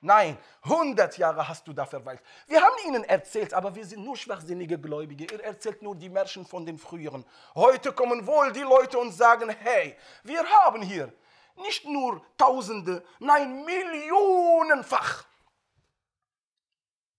Nein, 0.00 0.38
100 0.62 1.18
Jahre 1.18 1.48
hast 1.48 1.66
du 1.66 1.72
da 1.72 1.84
verweilt. 1.84 2.22
Wir 2.46 2.62
haben 2.62 2.76
ihnen 2.86 3.02
erzählt, 3.04 3.52
aber 3.52 3.74
wir 3.74 3.84
sind 3.84 4.04
nur 4.04 4.16
schwachsinnige 4.16 4.78
Gläubige. 4.78 5.24
Ihr 5.24 5.42
erzählt 5.42 5.82
nur 5.82 5.96
die 5.96 6.08
Märchen 6.08 6.46
von 6.46 6.64
den 6.64 6.78
früheren. 6.78 7.24
Heute 7.54 7.92
kommen 7.92 8.24
wohl 8.24 8.52
die 8.52 8.60
Leute 8.60 8.98
und 8.98 9.10
sagen, 9.10 9.50
hey, 9.50 9.96
wir 10.22 10.44
haben 10.44 10.82
hier 10.82 11.12
nicht 11.56 11.84
nur 11.84 12.22
Tausende, 12.36 13.04
nein, 13.18 13.64
Millionenfach 13.64 15.24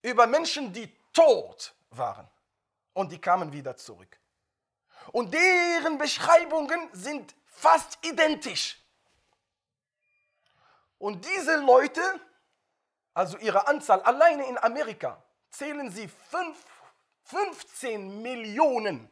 über 0.02 0.26
Menschen, 0.28 0.72
die 0.72 0.90
tot 1.12 1.74
waren. 1.90 2.30
Und 2.94 3.12
die 3.12 3.20
kamen 3.20 3.52
wieder 3.52 3.76
zurück. 3.76 4.18
Und 5.12 5.34
deren 5.34 5.98
Beschreibungen 5.98 6.90
sind 6.94 7.36
fast 7.46 7.98
identisch. 8.06 8.78
Und 10.98 11.26
diese 11.26 11.58
Leute 11.58 12.02
also 13.20 13.38
ihre 13.40 13.68
Anzahl 13.68 14.02
alleine 14.02 14.48
in 14.48 14.58
Amerika, 14.58 15.22
zählen 15.50 15.92
sie 15.92 16.08
fünf, 16.08 16.58
15 17.24 18.22
Millionen 18.22 19.12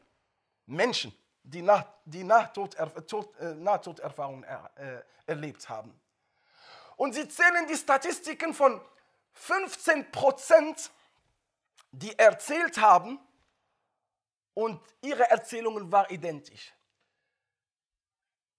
Menschen, 0.65 1.13
die, 1.43 1.61
nach, 1.61 1.83
die 2.05 2.23
Nahtoderfahrungen 2.23 4.45
er, 4.45 4.71
äh, 4.75 5.01
erlebt 5.25 5.67
haben. 5.67 5.93
Und 6.95 7.11
sie 7.13 7.27
zählen 7.27 7.67
die 7.67 7.75
Statistiken 7.75 8.53
von 8.53 8.79
15 9.33 10.09
Prozent, 10.09 10.89
die 11.91 12.17
erzählt 12.17 12.79
haben, 12.79 13.19
und 14.57 14.81
ihre 15.01 15.29
Erzählungen 15.29 15.91
waren 15.91 16.09
identisch. 16.09 16.73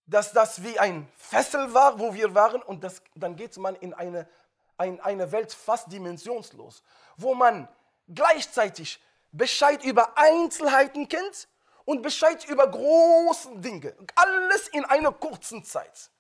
Dass 0.07 0.33
das 0.33 0.62
wie 0.62 0.78
ein 0.78 1.11
Fessel 1.17 1.75
war, 1.75 1.99
wo 1.99 2.14
wir 2.14 2.37
waren, 2.37 2.62
und 2.62 2.85
das, 2.85 3.02
dann 3.17 3.35
geht 3.35 3.57
man 3.57 3.75
in 3.75 3.93
eine, 3.95 4.28
ein, 4.76 5.00
eine 5.00 5.33
Welt 5.33 5.52
fast 5.52 5.90
dimensionslos, 5.90 6.85
wo 7.17 7.35
man 7.35 7.69
gleichzeitig 8.07 9.02
Bescheid 9.33 9.83
über 9.83 10.17
Einzelheiten 10.17 11.09
kennt 11.09 11.49
und 11.85 12.00
Bescheid 12.00 12.45
über 12.45 12.71
große 12.71 13.57
Dinge. 13.57 13.97
Alles 14.14 14.69
in 14.69 14.85
einer 14.85 15.11
kurzen 15.11 15.64
Zeit. 15.64 16.12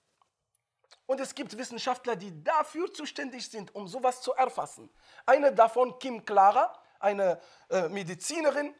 Und 1.06 1.20
es 1.20 1.36
gibt 1.36 1.56
Wissenschaftler, 1.56 2.16
die 2.16 2.42
dafür 2.42 2.92
zuständig 2.92 3.48
sind, 3.48 3.72
um 3.76 3.86
sowas 3.86 4.22
zu 4.22 4.32
erfassen. 4.32 4.90
Eine 5.24 5.52
davon, 5.52 6.00
Kim 6.00 6.24
Clara, 6.24 6.76
eine 6.98 7.40
äh, 7.70 7.88
Medizinerin, 7.88 8.74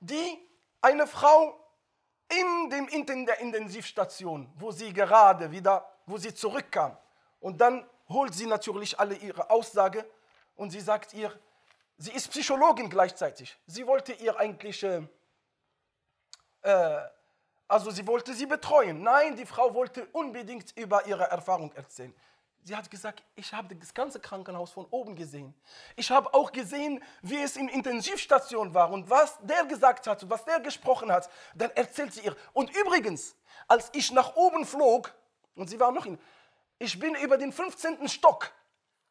die 0.00 0.38
eine 0.80 1.06
Frau 1.06 1.58
in, 2.28 2.70
dem, 2.70 2.88
in 2.88 3.26
der 3.26 3.40
Intensivstation, 3.40 4.50
wo 4.56 4.70
sie 4.70 4.92
gerade 4.92 5.50
wieder, 5.50 5.88
wo 6.06 6.16
sie 6.16 6.34
zurückkam. 6.34 6.96
Und 7.40 7.60
dann 7.60 7.88
holt 8.08 8.34
sie 8.34 8.46
natürlich 8.46 8.98
alle 8.98 9.14
ihre 9.14 9.50
Aussage 9.50 10.08
und 10.56 10.70
sie 10.70 10.80
sagt 10.80 11.14
ihr, 11.14 11.32
sie 11.96 12.12
ist 12.12 12.28
Psychologin 12.28 12.90
gleichzeitig. 12.90 13.56
Sie 13.66 13.86
wollte 13.86 14.12
ihr 14.12 14.38
eigentlich 14.38 14.82
äh, 14.82 15.02
äh 16.62 17.00
also 17.70 17.92
sie 17.92 18.04
wollte 18.04 18.34
sie 18.34 18.46
betreuen. 18.46 19.00
Nein, 19.00 19.36
die 19.36 19.46
Frau 19.46 19.72
wollte 19.72 20.04
unbedingt 20.06 20.76
über 20.76 21.06
ihre 21.06 21.30
Erfahrung 21.30 21.72
erzählen. 21.74 22.12
Sie 22.62 22.76
hat 22.76 22.90
gesagt, 22.90 23.22
ich 23.36 23.52
habe 23.54 23.74
das 23.74 23.94
ganze 23.94 24.20
Krankenhaus 24.20 24.70
von 24.72 24.86
oben 24.90 25.16
gesehen. 25.16 25.54
Ich 25.96 26.10
habe 26.10 26.32
auch 26.34 26.52
gesehen, 26.52 27.02
wie 27.22 27.38
es 27.38 27.56
in 27.56 27.68
Intensivstation 27.68 28.74
war 28.74 28.90
und 28.90 29.08
was 29.08 29.38
der 29.42 29.64
gesagt 29.64 30.06
hat, 30.06 30.28
was 30.28 30.44
der 30.44 30.60
gesprochen 30.60 31.10
hat. 31.10 31.30
Dann 31.54 31.70
erzählt 31.70 32.12
sie 32.12 32.20
ihr. 32.20 32.36
Und 32.52 32.70
übrigens, 32.76 33.34
als 33.66 33.90
ich 33.94 34.10
nach 34.12 34.36
oben 34.36 34.66
flog, 34.66 35.14
und 35.54 35.70
sie 35.70 35.80
war 35.80 35.90
noch 35.90 36.04
in, 36.04 36.18
ich 36.78 36.98
bin 36.98 37.14
über 37.14 37.38
den 37.38 37.52
15. 37.52 38.08
Stock 38.08 38.52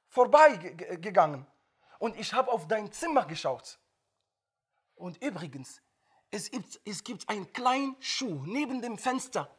vorbeigegangen 0.08 1.46
und 1.98 2.18
ich 2.20 2.34
habe 2.34 2.52
auf 2.52 2.68
dein 2.68 2.92
Zimmer 2.92 3.26
geschaut. 3.26 3.80
Und 4.96 5.22
übrigens, 5.24 5.82
es 6.32 6.52
gibt, 6.52 6.80
es 6.86 7.04
gibt 7.04 7.30
einen 7.30 7.52
kleinen 7.52 7.96
Schuh 8.00 8.44
neben 8.46 8.82
dem 8.82 8.98
Fenster. 8.98 9.50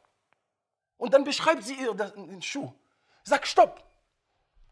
Und 0.97 1.15
dann 1.15 1.25
beschreibt 1.25 1.65
sie 1.65 1.75
ihr 1.75 1.95
den 1.95 2.43
Schuh. 2.43 2.73
Sag 3.25 3.47
Stopp. 3.47 3.83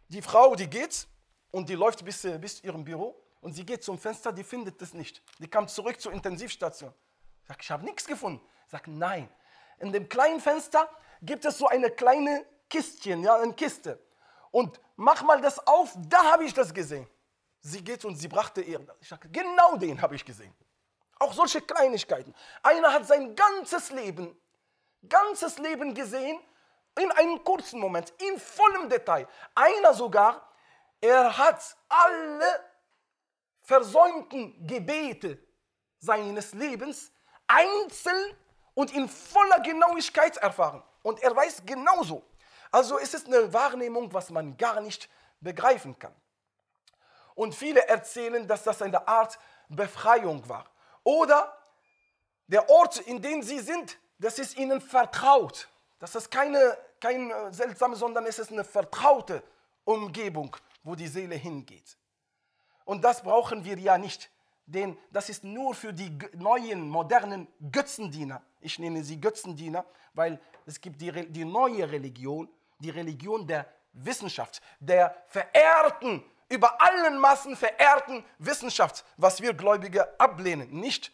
Die 0.09 0.23
Frau, 0.23 0.55
die 0.55 0.69
geht 0.69 1.07
und 1.51 1.69
die 1.69 1.75
läuft 1.75 2.05
bis, 2.05 2.23
bis 2.41 2.59
zu 2.59 2.67
ihrem 2.67 2.85
Büro 2.85 3.23
und 3.41 3.53
sie 3.53 3.65
geht 3.65 3.85
zum 3.85 3.99
Fenster, 3.99 4.33
die 4.33 4.45
findet 4.45 4.81
es 4.81 4.95
nicht. 4.95 5.23
Die 5.39 5.49
kam 5.49 5.69
zurück 5.69 6.01
zur 6.01 6.13
Intensivstation. 6.13 6.93
Sag, 7.47 7.63
ich 7.63 7.71
habe 7.71 7.85
nichts 7.85 8.07
gefunden. 8.07 8.41
Sag, 8.67 8.87
nein. 8.87 9.29
In 9.79 9.93
dem 9.93 10.09
kleinen 10.09 10.41
Fenster 10.41 10.89
gibt 11.23 11.45
es 11.45 11.59
so 11.59 11.69
eine 11.69 11.91
kleine 11.91 12.45
Kistchen, 12.69 13.23
ja, 13.23 13.37
eine 13.37 13.55
Kiste. 13.55 13.99
Und 14.51 14.81
mach 14.97 15.23
mal 15.23 15.41
das 15.41 15.65
auf, 15.67 15.95
da 16.09 16.33
habe 16.33 16.45
ich 16.45 16.55
das 16.55 16.73
gesehen. 16.73 17.07
Sie 17.61 17.83
geht 17.83 18.05
und 18.05 18.17
sie 18.17 18.29
brachte 18.29 18.61
ihr. 18.61 18.85
Ich 19.01 19.09
sage, 19.09 19.29
genau 19.29 19.77
den 19.77 20.01
habe 20.01 20.15
ich 20.15 20.25
gesehen. 20.25 20.55
Auch 21.19 21.33
solche 21.33 21.61
Kleinigkeiten. 21.61 22.35
Einer 22.63 22.93
hat 22.93 23.07
sein 23.07 23.35
ganzes 23.35 23.91
Leben, 23.91 24.37
ganzes 25.09 25.59
Leben 25.59 25.95
gesehen, 25.95 26.39
in 26.99 27.11
einem 27.13 27.43
kurzen 27.45 27.81
Moment, 27.81 28.13
in 28.19 28.39
vollem 28.39 28.89
Detail. 28.89 29.27
Einer 29.55 29.95
sogar, 29.95 30.49
er 31.01 31.37
hat 31.37 31.77
alle 31.89 32.65
versäumten 33.63 34.67
Gebete 34.67 35.39
seines 35.99 36.53
Lebens 36.53 37.13
einzeln 37.47 38.37
und 38.75 38.95
in 38.95 39.09
voller 39.09 39.61
Genauigkeit 39.61 40.37
erfahren. 40.39 40.83
Und 41.03 41.23
er 41.23 41.35
weiß 41.35 41.63
genauso. 41.65 42.25
Also 42.71 42.99
es 42.99 43.15
ist 43.15 43.27
eine 43.27 43.53
Wahrnehmung, 43.53 44.13
was 44.13 44.31
man 44.31 44.57
gar 44.57 44.81
nicht 44.81 45.09
begreifen 45.41 45.99
kann. 45.99 46.15
Und 47.35 47.55
viele 47.55 47.87
erzählen, 47.87 48.47
dass 48.47 48.65
das 48.65 48.83
eine 48.83 49.07
Art 49.07 49.39
Befreiung 49.69 50.49
war. 50.49 50.69
Oder 51.05 51.57
der 52.47 52.69
Ort, 52.69 52.99
in 52.99 53.23
dem 53.23 53.43
sie 53.43 53.61
sind, 53.61 53.99
das 54.19 54.39
ist 54.39 54.57
ihnen 54.57 54.81
vertraut. 54.81 55.69
Das 55.99 56.15
ist 56.15 56.31
keine, 56.31 56.77
kein 57.01 57.31
äh, 57.31 57.53
seltsame, 57.53 57.97
sondern 57.97 58.27
es 58.27 58.39
ist 58.39 58.53
eine 58.53 58.65
vertraute 58.65 59.43
Umgebung, 59.85 60.57
wo 60.83 60.95
die 60.95 61.07
Seele 61.07 61.35
hingeht. 61.35 61.97
Und 62.85 63.05
das 63.05 63.23
brauchen 63.23 63.65
wir 63.65 63.79
ja 63.79 63.99
nicht, 63.99 64.31
denn 64.67 64.97
das 65.11 65.29
ist 65.29 65.45
nur 65.45 65.75
für 65.75 65.93
die 65.93 66.17
neuen, 66.35 66.89
modernen 66.89 67.49
Götzendiener. 67.73 68.43
Ich 68.61 68.79
nenne 68.79 69.03
sie 69.03 69.21
Götzendiener, 69.21 69.85
weil 70.15 70.41
es 70.67 70.81
gibt 70.81 71.01
die, 71.01 71.11
die 71.31 71.45
neue 71.45 71.91
Religion, 71.91 72.49
die 72.79 72.91
Religion 72.91 73.47
der 73.47 73.67
Wissenschaft, 73.93 74.61
der 74.81 75.15
verehrten 75.27 76.23
über 76.49 76.81
allen 76.81 77.19
Massen 77.19 77.57
verehrten 77.57 78.25
Wissenschaft, 78.39 79.05
was 79.17 79.41
wir 79.41 79.53
Gläubige 79.53 80.19
ablehnen. 80.19 80.71
Nicht 80.71 81.13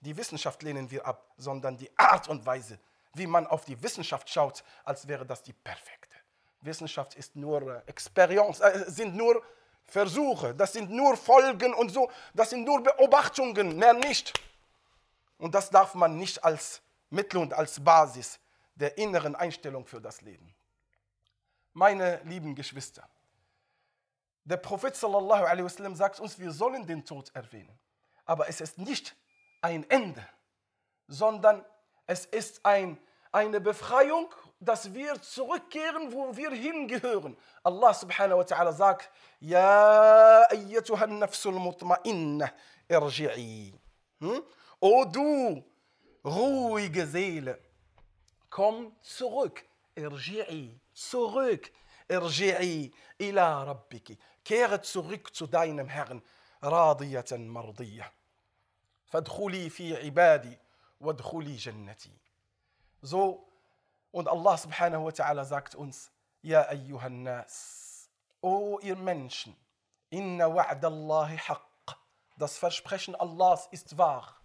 die 0.00 0.16
Wissenschaft 0.16 0.62
lehnen 0.62 0.90
wir 0.90 1.04
ab, 1.06 1.32
sondern 1.36 1.76
die 1.76 1.90
Art 1.98 2.28
und 2.28 2.46
Weise, 2.46 2.78
wie 3.16 3.26
man 3.26 3.46
auf 3.46 3.64
die 3.64 3.80
Wissenschaft 3.82 4.28
schaut, 4.28 4.64
als 4.84 5.06
wäre 5.06 5.24
das 5.24 5.42
die 5.42 5.52
perfekte. 5.52 6.16
Wissenschaft 6.60 7.14
ist 7.14 7.36
nur 7.36 7.62
äh, 7.62 7.82
Experience, 7.86 8.60
äh, 8.60 8.84
sind 8.88 9.14
nur 9.16 9.42
Versuche, 9.84 10.54
das 10.54 10.72
sind 10.72 10.90
nur 10.90 11.16
Folgen 11.16 11.72
und 11.72 11.90
so, 11.90 12.10
das 12.34 12.50
sind 12.50 12.64
nur 12.64 12.82
Beobachtungen, 12.82 13.76
mehr 13.76 13.92
nicht. 13.92 14.32
Und 15.38 15.54
das 15.54 15.70
darf 15.70 15.94
man 15.94 16.16
nicht 16.16 16.42
als 16.42 16.82
Mittel 17.10 17.38
und 17.38 17.54
als 17.54 17.82
Basis 17.82 18.40
der 18.74 18.98
inneren 18.98 19.36
Einstellung 19.36 19.86
für 19.86 20.00
das 20.00 20.20
Leben. 20.22 20.54
Meine 21.72 22.20
lieben 22.24 22.54
Geschwister, 22.54 23.08
der 24.44 24.56
Prophet 24.56 24.94
sallallahu 24.94 25.44
alaihi 25.44 25.64
wasallam 25.64 25.94
sagt 25.94 26.20
uns, 26.20 26.38
wir 26.38 26.52
sollen 26.52 26.86
den 26.86 27.04
Tod 27.04 27.30
erwähnen. 27.34 27.78
Aber 28.24 28.48
es 28.48 28.60
ist 28.60 28.78
nicht 28.78 29.16
ein 29.60 29.88
Ende, 29.90 30.26
sondern 31.08 31.64
es 32.06 32.24
ist 32.26 32.64
ein, 32.64 32.98
eine 33.32 33.60
Befreiung, 33.60 34.32
dass 34.60 34.94
wir 34.94 35.20
zurückkehren, 35.20 36.12
wo 36.12 36.34
wir 36.36 36.50
hingehören. 36.50 37.36
Allah 37.62 37.92
subhanahu 37.92 38.38
wa 38.38 38.44
ta'ala 38.44 38.72
sagt, 38.72 39.10
Ja 39.40 40.46
ayyatuhan 40.48 41.18
nafsul 41.18 41.54
mutma'inna 41.54 42.50
irji'i. 42.88 43.74
Hm? 44.20 44.42
O 44.80 45.04
du 45.04 45.62
ruhige 46.24 47.06
Seele, 47.06 47.58
komm 48.48 48.96
zurück. 49.02 49.64
Irji'i, 49.96 50.78
zurück. 50.94 51.70
Irji'i 52.08 52.92
ila 53.18 53.64
rabbiki. 53.66 54.18
Kehre 54.44 54.80
zurück 54.80 55.34
zu 55.34 55.46
deinem 55.46 55.88
Herrn. 55.88 56.22
Radiyatan 56.62 57.46
mardiyah. 57.46 58.10
Fadkhuli 59.06 59.70
fi 59.70 59.94
ibadi 60.02 60.58
Wadkhuli 60.99 61.55
jannati. 61.55 62.11
So, 63.01 63.47
und 64.11 64.27
Allah 64.27 64.57
subhanahu 64.57 65.05
wa 65.05 65.11
ta'ala 65.11 65.45
sagt 65.45 65.75
uns, 65.75 66.11
Ja 66.41 66.67
ayyuhan 66.67 67.23
nas, 67.23 68.09
o 68.41 68.79
ihr 68.81 68.95
Menschen, 68.95 69.55
inna 70.09 70.45
wa'dallahi 70.45 71.37
haqq. 71.37 71.95
Das 72.37 72.57
Versprechen 72.57 73.15
Allahs 73.15 73.67
ist 73.71 73.97
wahr. 73.97 74.37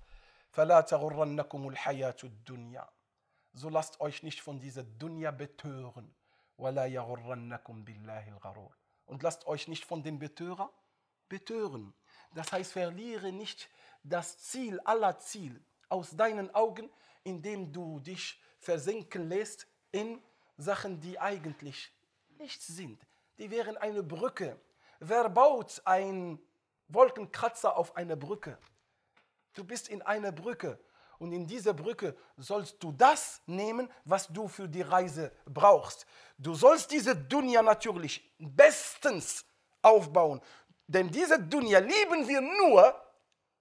فلا 0.53 0.81
تغرنكم 0.81 1.69
الحياة 1.69 2.17
الدنيا. 2.25 2.89
So 3.53 3.69
lasst 3.69 4.01
euch 4.01 4.23
nicht 4.23 4.41
von 4.41 4.59
dieser 4.61 4.85
Dunya 4.85 5.31
betören. 5.31 6.13
ولا 6.59 6.87
يغرنكم 6.87 7.85
بالله 7.85 8.29
الغرور. 8.29 8.75
Und 9.07 9.23
lasst 9.23 9.47
euch 9.47 9.69
nicht 9.69 9.85
von 9.85 10.03
dem 10.03 10.19
Betörer 10.19 10.71
betören. 11.29 11.95
Das 12.33 12.53
heißt, 12.53 12.73
verliere 12.73 13.33
nicht 13.33 13.69
das 14.03 14.39
Ziel 14.39 14.81
aller 14.81 15.19
Ziel 15.19 15.63
aus 15.92 16.16
deinen 16.16 16.54
Augen, 16.56 16.90
indem 17.24 17.72
du 17.72 18.00
dich 18.00 18.42
versinken 18.60 19.30
lässt 19.30 19.68
in 19.92 20.22
Sachen, 20.58 21.00
die 21.00 21.20
eigentlich 21.20 21.92
nichts 22.38 22.68
sind. 22.68 23.02
Die 23.38 23.52
wären 23.52 23.78
eine 23.78 24.04
Brücke. 24.04 24.60
Wer 25.00 25.30
baut 25.30 25.82
einen 25.86 26.40
Wolkenkratzer 26.88 27.76
auf 27.76 27.96
eine 27.96 28.16
Brücke? 28.16 28.58
Du 29.54 29.64
bist 29.64 29.90
in 29.90 30.02
einer 30.02 30.32
Brücke 30.32 30.80
und 31.20 31.34
in 31.34 31.46
dieser 31.46 31.74
Brücke 31.74 32.16
sollst 32.38 32.82
du 32.82 32.92
das 32.92 33.42
nehmen, 33.46 33.90
was 34.06 34.28
du 34.28 34.48
für 34.48 34.68
die 34.68 34.82
Reise 34.82 35.32
brauchst. 35.46 36.06
Du 36.38 36.54
sollst 36.54 36.92
diese 36.92 37.16
Dunja 37.16 37.62
natürlich 37.62 38.34
bestens 38.40 39.46
aufbauen. 39.82 40.42
Denn 40.88 41.10
diese 41.10 41.40
Dunya 41.40 41.80
lieben 41.80 42.28
wir 42.28 42.42
nur, 42.42 42.96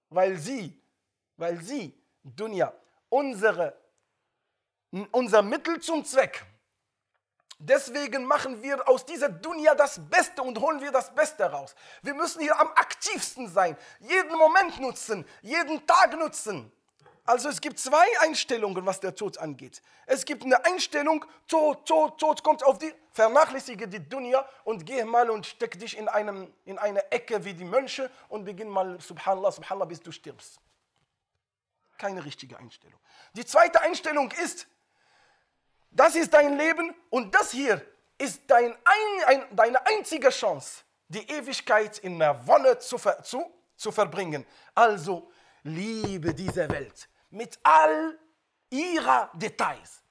weil 0.09 0.37
sie, 0.37 0.81
weil 1.37 1.61
sie, 1.61 2.00
Dunya, 2.23 2.73
unsere, 3.09 3.75
unser 5.11 5.41
Mittel 5.41 5.79
zum 5.79 6.05
Zweck. 6.05 6.45
Deswegen 7.63 8.25
machen 8.25 8.61
wir 8.63 8.87
aus 8.89 9.05
dieser 9.05 9.29
Dunya 9.29 9.75
das 9.75 9.99
Beste 10.09 10.41
und 10.41 10.59
holen 10.59 10.81
wir 10.81 10.91
das 10.91 11.13
Beste 11.13 11.43
raus. 11.43 11.75
Wir 12.01 12.15
müssen 12.15 12.41
hier 12.41 12.59
am 12.59 12.69
aktivsten 12.69 13.47
sein, 13.47 13.77
jeden 13.99 14.35
Moment 14.35 14.79
nutzen, 14.79 15.25
jeden 15.43 15.85
Tag 15.85 16.17
nutzen. 16.17 16.71
Also 17.23 17.49
es 17.49 17.61
gibt 17.61 17.77
zwei 17.77 18.05
Einstellungen, 18.21 18.83
was 18.83 18.99
der 18.99 19.13
Tod 19.13 19.37
angeht. 19.37 19.83
Es 20.07 20.25
gibt 20.25 20.43
eine 20.43 20.65
Einstellung, 20.65 21.23
Tod, 21.47 21.85
Tod, 21.85 22.19
Tod 22.19 22.43
kommt 22.43 22.63
auf 22.63 22.79
die, 22.79 22.91
vernachlässige 23.11 23.87
die 23.87 24.09
Dunya 24.09 24.43
und 24.63 24.83
geh 24.83 25.03
mal 25.03 25.29
und 25.29 25.45
steck 25.45 25.79
dich 25.79 25.95
in, 25.97 26.07
einem, 26.07 26.51
in 26.65 26.79
eine 26.79 27.11
Ecke 27.11 27.45
wie 27.45 27.53
die 27.53 27.63
Mönche 27.63 28.09
und 28.27 28.43
beginn 28.43 28.69
mal 28.69 28.99
Subhanallah, 28.99 29.51
Subhanallah, 29.51 29.85
bis 29.85 30.01
du 30.01 30.11
stirbst. 30.11 30.59
Keine 32.01 32.25
richtige 32.25 32.57
Einstellung. 32.57 32.99
Die 33.33 33.45
zweite 33.45 33.79
Einstellung 33.79 34.31
ist, 34.43 34.67
das 35.91 36.15
ist 36.15 36.33
dein 36.33 36.57
Leben 36.57 36.95
und 37.11 37.35
das 37.35 37.51
hier 37.51 37.79
ist 38.17 38.41
dein 38.47 38.71
ein, 38.71 39.23
ein, 39.27 39.55
deine 39.55 39.85
einzige 39.85 40.31
Chance, 40.31 40.81
die 41.09 41.29
Ewigkeit 41.29 41.99
in 41.99 42.17
der 42.17 42.47
Wonne 42.47 42.79
zu, 42.79 42.97
ver, 42.97 43.21
zu, 43.21 43.45
zu 43.75 43.91
verbringen. 43.91 44.47
Also 44.73 45.31
liebe 45.61 46.33
diese 46.33 46.67
Welt 46.69 47.07
mit 47.29 47.59
all 47.61 48.17
ihrer 48.71 49.29
Details 49.35 50.01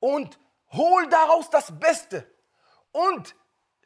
und 0.00 0.38
hol 0.72 1.08
daraus 1.08 1.48
das 1.48 1.72
Beste 1.80 2.30
und 2.92 3.34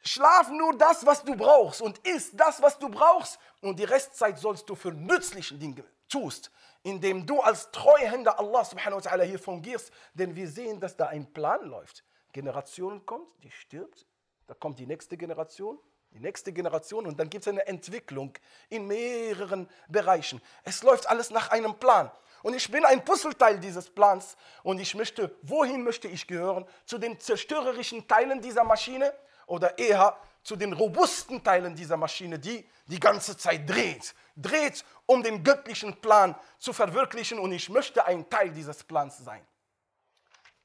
schlaf 0.03 0.49
nur 0.49 0.77
das, 0.77 1.05
was 1.05 1.23
du 1.23 1.37
brauchst 1.37 1.81
und 1.81 1.99
isst 1.99 2.37
das, 2.37 2.61
was 2.61 2.77
du 2.77 2.89
brauchst 2.89 3.39
und 3.61 3.79
die 3.79 3.85
Restzeit 3.85 4.37
sollst 4.37 4.69
du 4.69 4.75
für 4.75 4.91
nützliche 4.91 5.55
Dinge 5.55 5.85
tust, 6.09 6.51
indem 6.83 7.25
du 7.25 7.41
als 7.41 7.71
Treuhänder 7.71 8.39
Allah 8.39 8.63
subhanahu 8.63 9.03
wa 9.03 9.09
ta'ala 9.09 9.23
hier 9.23 9.39
fungierst, 9.39 9.91
denn 10.13 10.35
wir 10.35 10.47
sehen, 10.47 10.79
dass 10.79 10.95
da 10.95 11.07
ein 11.07 11.31
Plan 11.31 11.65
läuft. 11.65 12.03
Generation 12.31 13.05
kommt, 13.05 13.31
die 13.43 13.51
stirbt, 13.51 14.05
da 14.47 14.53
kommt 14.53 14.79
die 14.79 14.85
nächste 14.85 15.17
Generation, 15.17 15.79
die 16.11 16.19
nächste 16.19 16.51
Generation 16.51 17.05
und 17.05 17.19
dann 17.19 17.29
gibt 17.29 17.43
es 17.43 17.47
eine 17.47 17.67
Entwicklung 17.67 18.33
in 18.69 18.87
mehreren 18.87 19.69
Bereichen. 19.87 20.41
Es 20.63 20.81
läuft 20.83 21.07
alles 21.07 21.29
nach 21.29 21.51
einem 21.51 21.75
Plan. 21.75 22.11
Und 22.41 22.55
ich 22.55 22.71
bin 22.71 22.85
ein 22.85 23.03
Puzzleteil 23.03 23.59
dieses 23.59 23.89
Plans 23.89 24.37
und 24.63 24.79
ich 24.79 24.95
möchte, 24.95 25.35
wohin 25.41 25.83
möchte 25.83 26.07
ich 26.07 26.25
gehören? 26.25 26.65
Zu 26.85 26.97
den 26.97 27.19
zerstörerischen 27.19 28.07
Teilen 28.07 28.41
dieser 28.41 28.63
Maschine 28.63 29.13
oder 29.45 29.77
eher 29.77 30.17
zu 30.43 30.55
den 30.55 30.73
robusten 30.73 31.43
Teilen 31.43 31.75
dieser 31.75 31.97
Maschine, 31.97 32.39
die 32.39 32.67
die 32.87 32.99
ganze 32.99 33.37
Zeit 33.37 33.69
dreht. 33.69 34.15
Dreht, 34.35 34.83
um 35.05 35.21
den 35.21 35.43
göttlichen 35.43 35.99
Plan 35.99 36.35
zu 36.57 36.73
verwirklichen 36.73 37.39
und 37.39 37.51
ich 37.51 37.69
möchte 37.69 38.05
ein 38.05 38.29
Teil 38.29 38.51
dieses 38.51 38.83
Plans 38.83 39.17
sein. 39.17 39.45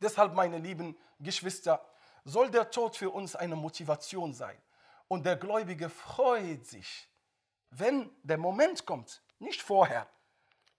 Deshalb, 0.00 0.34
meine 0.34 0.58
lieben 0.58 0.96
Geschwister, 1.18 1.84
soll 2.24 2.50
der 2.50 2.70
Tod 2.70 2.96
für 2.96 3.10
uns 3.10 3.37
eine 3.37 3.56
Motivation 3.56 4.32
sein. 4.32 4.56
Und 5.08 5.26
der 5.26 5.37
Gläubige 5.37 5.90
freut 5.90 6.66
sich, 6.66 7.08
wenn 7.70 8.10
der 8.22 8.38
Moment 8.38 8.87
kommt, 8.87 9.22
nicht 9.38 9.62
vorher. 9.62 10.06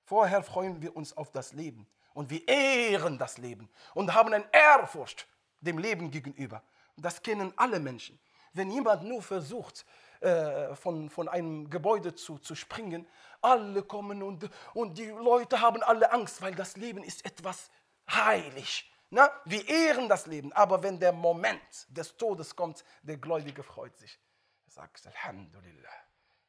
Vorher 0.04 0.44
freuen 0.44 0.82
wir 0.82 0.96
uns 0.96 1.16
auf 1.16 1.32
das 1.32 1.54
Leben 1.54 1.88
und 2.14 2.30
wir 2.30 2.48
ehren 2.48 3.18
das 3.18 3.38
Leben 3.38 3.70
und 3.94 4.14
haben 4.14 4.34
eine 4.34 4.46
Ehrfurcht 4.52 5.28
dem 5.60 5.78
Leben 5.78 6.12
gegenüber. 6.12 6.64
Das 6.98 7.22
kennen 7.22 7.54
alle 7.56 7.80
Menschen. 7.80 8.20
Wenn 8.56 8.72
jemand 8.72 9.04
nur 9.04 9.22
versucht, 9.22 9.86
äh, 10.22 10.76
von, 10.76 11.10
von 11.10 11.28
einem 11.28 11.70
Gebäude 11.70 12.16
zu, 12.16 12.38
zu 12.40 12.56
springen, 12.56 13.08
alle 13.42 13.84
kommen 13.84 14.24
und, 14.24 14.50
und 14.74 14.98
die 14.98 15.10
Leute 15.10 15.62
haben 15.62 15.84
alle 15.84 16.12
Angst, 16.12 16.42
weil 16.42 16.56
das 16.56 16.78
Leben 16.78 17.04
ist 17.04 17.26
etwas 17.26 17.70
heilig. 18.10 18.92
Na, 19.10 19.30
wir 19.46 19.68
ehren 19.68 20.10
das 20.10 20.26
Leben, 20.26 20.52
aber 20.54 20.82
wenn 20.82 21.00
der 21.00 21.12
Moment 21.12 21.86
des 21.90 22.18
Todes 22.18 22.56
kommt, 22.56 22.84
der 23.04 23.18
Gläubige 23.18 23.62
freut 23.62 23.96
sich. 23.98 24.20
Er 24.66 24.72
sagt, 24.72 25.06
Alhamdulillah, 25.06 25.90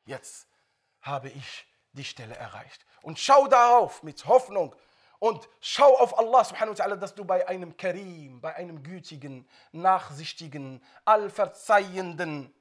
jetzt 0.05 0.49
habe 1.01 1.29
ich 1.29 1.67
die 1.93 2.05
Stelle 2.05 2.37
erreicht. 2.37 2.87
Und 3.03 3.19
schau 3.19 3.47
darauf 3.47 4.03
mit 4.03 4.27
Hoffnung 4.27 4.75
und 5.19 5.49
schau 5.61 5.97
auf 5.97 6.19
Allah 6.19 6.45
subhanahu 6.45 6.79
wa 6.79 6.85
ta'ala, 6.85 6.97
dass 6.97 7.15
du 7.15 7.25
bei 7.25 7.47
einem 7.49 7.77
Karim, 7.77 8.41
bei 8.41 8.55
einem 8.55 8.83
gütigen, 8.83 9.49
nachsichtigen, 9.73 10.83
allverzeihenden, 11.05 12.53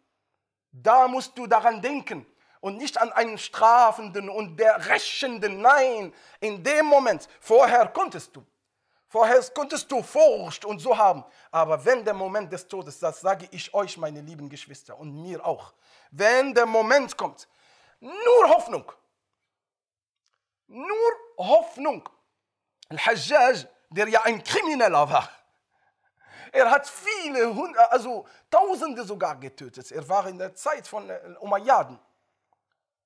da 0.72 1.08
musst 1.08 1.38
du 1.38 1.48
daran 1.48 1.82
denken 1.82 2.26
und 2.60 2.78
nicht 2.78 2.98
an 3.00 3.12
einen 3.13 3.38
strafenden 3.38 4.30
und 4.30 4.58
der 4.58 4.89
rächenden. 4.89 5.62
Nein, 5.62 6.13
in 6.39 6.63
dem 6.63 6.86
Moment, 6.86 7.30
vorher 7.39 7.88
konntest 7.88 8.36
du. 8.36 8.46
Vorher 9.08 9.41
konntest 9.54 9.89
du 9.89 10.02
Furcht 10.02 10.65
und 10.65 10.80
so 10.80 10.98
haben. 10.98 11.24
Aber 11.52 11.86
wenn 11.86 12.04
der 12.04 12.13
Moment 12.13 12.52
des 12.52 12.68
Todes, 12.68 13.00
das 13.00 13.22
sage 13.22 13.48
ich 13.52 13.74
euch, 13.74 13.98
meine 13.98 14.20
lieben 14.20 14.50
Geschwister 14.50 14.98
und 15.00 15.22
mir 15.22 15.46
auch, 15.46 15.74
wenn 16.12 16.54
der 16.54 16.65
Moment 16.65 17.15
kommt, 17.15 17.48
nur 18.00 18.50
Hoffnung. 18.50 18.91
Nur 20.68 21.12
Hoffnung. 21.38 22.10
Al-Hajjaj, 22.95 23.67
der 23.89 24.08
ja 24.08 24.21
ein 24.23 24.43
Krimineller 24.43 25.10
war, 25.10 25.29
er 26.51 26.71
hat 26.71 26.88
viele, 26.88 27.53
hundert, 27.53 27.91
also 27.91 28.25
Tausende 28.49 29.03
sogar 29.03 29.36
getötet. 29.38 29.91
Er 29.91 30.08
war 30.08 30.25
in 30.27 30.38
der 30.38 30.55
Zeit 30.55 30.88
von 30.88 31.12
Umayyaden. 31.41 31.99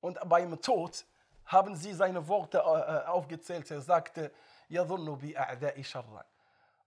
Und 0.02 0.20
beim 0.30 0.62
Tod 0.62 1.04
haben 1.46 1.76
sie 1.76 1.94
seine 1.94 2.28
Worte 2.28 2.64
aufgezählt. 3.10 3.72
Er 3.72 3.82
sagte, 3.82 4.32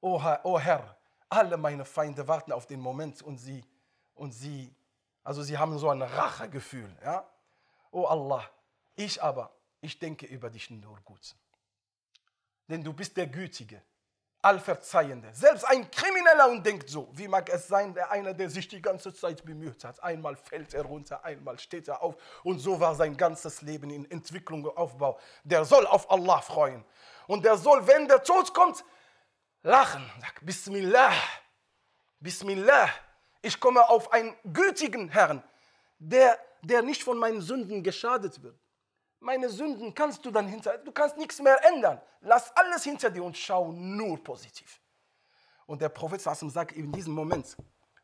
O 0.01 0.21
oh 0.45 0.59
Herr, 0.61 0.97
alle 1.29 1.57
meine 1.57 1.85
Feinde 1.85 2.29
warten 2.29 2.53
auf 2.53 2.67
den 2.67 2.79
Moment 2.79 3.23
und 3.23 3.39
sie, 3.39 3.65
und 4.15 4.31
sie, 4.31 4.73
also 5.25 5.43
sie 5.43 5.59
haben 5.59 5.77
so 5.79 5.91
ein 5.91 6.03
Rachegefühl. 6.03 6.97
Ja? 7.03 7.29
O 7.91 8.03
oh 8.03 8.05
Allah, 8.05 8.49
ich 8.95 9.21
aber, 9.21 9.51
ich 9.81 9.99
denke 9.99 10.27
über 10.27 10.49
dich 10.49 10.71
nur 10.71 11.01
gut. 11.01 11.35
Denn 12.69 12.83
du 12.83 12.93
bist 12.93 13.17
der 13.17 13.27
Gütige, 13.27 13.83
Allverzeihende. 14.43 15.29
Selbst 15.33 15.65
ein 15.65 15.89
Krimineller 15.89 16.51
und 16.51 16.67
denkt 16.67 16.91
so, 16.91 17.09
wie 17.13 17.29
mag 17.29 17.49
es 17.49 17.69
sein, 17.69 17.95
der 17.95 18.11
einer, 18.11 18.35
der 18.35 18.51
sich 18.51 18.67
die 18.67 18.83
ganze 18.83 19.15
Zeit 19.15 19.45
bemüht 19.45 19.85
hat. 19.85 20.03
Einmal 20.03 20.35
fällt 20.35 20.75
er 20.75 20.83
runter, 20.83 21.25
einmal 21.25 21.61
steht 21.61 21.87
er 21.87 22.03
auf. 22.03 22.17
Und 22.43 22.59
so 22.59 22.81
war 22.81 22.97
sein 22.97 23.17
ganzes 23.17 23.63
Leben 23.63 23.91
in 23.91 24.11
Entwicklung 24.11 24.65
und 24.65 24.77
Aufbau. 24.77 25.19
Der 25.45 25.65
soll 25.65 25.87
auf 25.87 26.11
Allah 26.11 26.41
freuen. 26.41 26.85
Und 27.29 27.45
der 27.45 27.57
soll, 27.57 27.87
wenn 27.87 28.09
der 28.09 28.23
Tod 28.25 28.53
kommt, 28.53 28.85
lachen. 29.63 30.11
Sag, 30.21 30.45
Bismillah, 30.45 31.13
Bismillah. 32.19 32.89
Ich 33.43 33.59
komme 33.61 33.89
auf 33.89 34.13
einen 34.13 34.35
gütigen 34.45 35.09
Herrn, 35.09 35.43
der, 35.99 36.37
der 36.63 36.83
nicht 36.83 37.05
von 37.05 37.17
meinen 37.17 37.41
Sünden 37.41 37.83
geschadet 37.83 38.43
wird. 38.43 38.59
Meine 39.23 39.49
Sünden 39.49 39.95
kannst 39.95 40.25
du 40.25 40.33
dann 40.33 40.49
hinter, 40.49 40.79
du 40.79 40.91
kannst 40.91 41.17
nichts 41.17 41.41
mehr 41.41 41.57
ändern. 41.65 42.01
Lass 42.23 42.51
alles 42.57 42.83
hinter 42.83 43.09
dir 43.09 43.23
und 43.23 43.37
schau 43.37 43.71
nur 43.71 44.23
positiv. 44.23 44.81
Und 45.67 45.81
der 45.81 45.91
Prophet 45.91 46.21
sagt 46.21 46.73
in 46.73 46.91
diesem 46.91 47.15
Moment, 47.15 47.57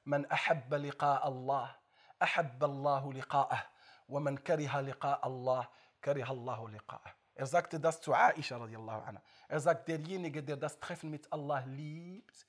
man 0.05 0.25
ahabba 0.31 0.77
liqa 0.77 1.17
Allah, 1.17 1.77
ahabba 2.21 2.67
Allahu 2.67 3.11
liqa'ah, 3.11 3.63
wa 4.07 4.21
man 4.21 4.43
kariha 4.43 4.81
liqa 4.81 5.15
Allah, 5.15 5.69
kariha 6.01 6.31
Allahu 6.31 6.69
liqa'ah. 6.69 7.11
Er 7.35 7.47
sagte 7.47 7.81
das 7.81 8.01
zu 8.01 8.15
Aisha 8.15 8.57
radiallahu 8.57 9.03
anha. 9.03 9.21
Er 9.49 9.61
sagt, 9.61 9.89
derjenige, 9.89 10.43
der 10.43 10.57
das 10.57 10.79
Treffen 10.79 11.11
mit 11.11 11.33
Allah 11.33 11.65
liebt, 11.67 12.47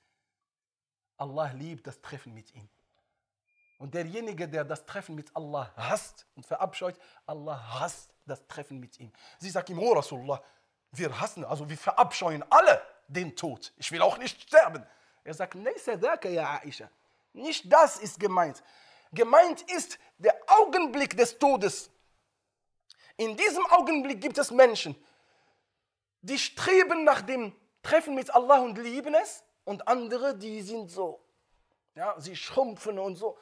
Allah 1.16 1.50
liebt 1.52 1.88
das 1.88 2.00
Treffen 2.00 2.34
mit 2.34 2.54
ihm. 2.54 2.68
Und 3.80 3.94
derjenige, 3.94 4.46
der 4.46 4.62
das 4.62 4.84
Treffen 4.84 5.14
mit 5.14 5.34
Allah 5.34 5.72
hasst 5.74 6.26
und 6.36 6.44
verabscheut, 6.44 6.96
Allah 7.24 7.80
hasst 7.80 8.12
das 8.26 8.46
Treffen 8.46 8.78
mit 8.78 9.00
ihm. 9.00 9.10
Sie 9.38 9.48
sagt 9.48 9.70
ihm, 9.70 9.78
oh 9.78 9.94
Rasulullah, 9.94 10.42
wir 10.92 11.18
hassen, 11.18 11.46
also 11.46 11.66
wir 11.66 11.78
verabscheuen 11.78 12.44
alle 12.50 12.82
den 13.08 13.34
Tod. 13.34 13.72
Ich 13.78 13.90
will 13.90 14.02
auch 14.02 14.18
nicht 14.18 14.42
sterben. 14.42 14.86
Er 15.24 15.32
sagt, 15.32 15.54
ja 16.26 16.60
Aisha. 16.62 16.90
Nicht 17.32 17.72
das 17.72 17.96
ist 17.96 18.20
gemeint. 18.20 18.62
Gemeint 19.12 19.62
ist 19.72 19.98
der 20.18 20.38
Augenblick 20.46 21.16
des 21.16 21.38
Todes. 21.38 21.88
In 23.16 23.34
diesem 23.34 23.64
Augenblick 23.64 24.20
gibt 24.20 24.36
es 24.36 24.50
Menschen, 24.50 24.94
die 26.20 26.38
streben 26.38 27.04
nach 27.04 27.22
dem 27.22 27.56
Treffen 27.82 28.14
mit 28.14 28.28
Allah 28.34 28.58
und 28.58 28.76
lieben 28.76 29.14
es 29.14 29.42
und 29.64 29.88
andere, 29.88 30.36
die 30.36 30.60
sind 30.60 30.90
so, 30.90 31.24
ja, 31.94 32.14
sie 32.20 32.36
schrumpfen 32.36 32.98
und 32.98 33.16
so 33.16 33.38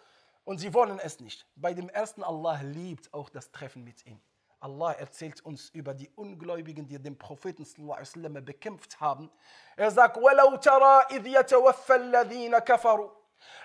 und 0.47 0.57
sie 0.57 0.73
wollen 0.73 0.99
es 0.99 1.19
nicht. 1.19 1.45
Bei 1.55 1.73
dem 1.73 1.89
ersten 1.89 2.23
Allah 2.23 2.59
liebt 2.61 3.13
auch 3.13 3.29
das 3.29 3.51
Treffen 3.51 3.83
mit 3.83 4.05
ihm. 4.05 4.19
Allah 4.59 4.93
erzählt 4.93 5.43
uns 5.45 5.69
über 5.69 5.93
die 5.93 6.09
Ungläubigen, 6.15 6.87
die 6.87 6.97
den 6.97 7.17
Propheten 7.17 7.65
sallam, 7.65 8.45
bekämpft 8.45 8.99
haben. 9.01 9.29
Er 9.75 9.91
sagt, 9.91 10.17
وَلَوْ 10.17 10.57
تَرَى 10.57 11.07
إِذْ 11.11 11.27
يَتَوَفَّى 11.27 11.95
الَّذِينَ 11.95 12.59
كَفَرُوا 12.59 13.11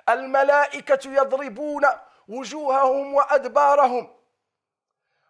الْمَلَائِكَةُ 0.09 1.09
يَضْرِبُونَ 1.09 1.85
وجوههم 2.29 3.15
وأدبارهم 3.15 4.09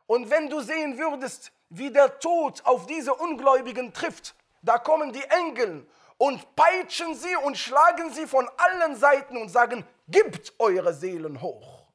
Und 0.07 0.31
wenn 0.31 0.49
du 0.49 0.61
sehen 0.61 0.99
würdest, 0.99 1.53
wie 1.69 1.91
der 1.91 2.19
Tod 2.19 2.64
auf 2.64 2.87
diese 2.87 3.14
Ungläubigen 3.14 3.93
trifft, 3.93 4.35
da 4.62 4.79
kommen 4.79 5.12
die 5.12 5.25
Engel 5.25 5.87
und 6.24 6.56
peitschen 6.56 7.16
sie 7.16 7.36
und 7.36 7.58
schlagen 7.58 8.10
sie 8.14 8.26
von 8.26 8.50
allen 8.56 8.96
Seiten 8.96 9.36
und 9.36 9.50
sagen, 9.50 9.86
gibt 10.08 10.54
eure 10.58 10.94
Seelen 10.94 11.42
hoch, 11.42 11.90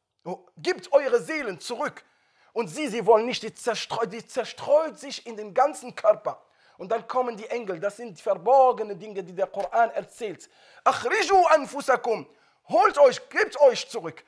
gibt 0.58 0.92
eure 0.92 1.22
Seelen 1.22 1.58
zurück. 1.60 2.04
Und 2.52 2.68
sie, 2.68 2.88
sie 2.88 3.06
wollen 3.06 3.24
nicht, 3.24 3.42
die 3.42 3.54
zerstreut, 3.54 4.12
die 4.12 4.26
zerstreut 4.26 4.98
sich 4.98 5.26
in 5.26 5.34
den 5.34 5.54
ganzen 5.54 5.94
Körper. 5.94 6.42
Und 6.76 6.92
dann 6.92 7.08
kommen 7.08 7.38
die 7.38 7.46
Engel, 7.46 7.80
das 7.80 7.96
sind 7.96 8.20
verborgene 8.20 8.96
Dinge, 8.96 9.24
die 9.24 9.32
der 9.32 9.46
Koran 9.46 9.90
erzählt. 9.92 10.50
Achriju 10.84 11.46
anfusakum, 11.46 12.26
holt 12.68 12.98
euch, 12.98 13.26
gebt 13.30 13.58
euch 13.62 13.88
zurück. 13.88 14.22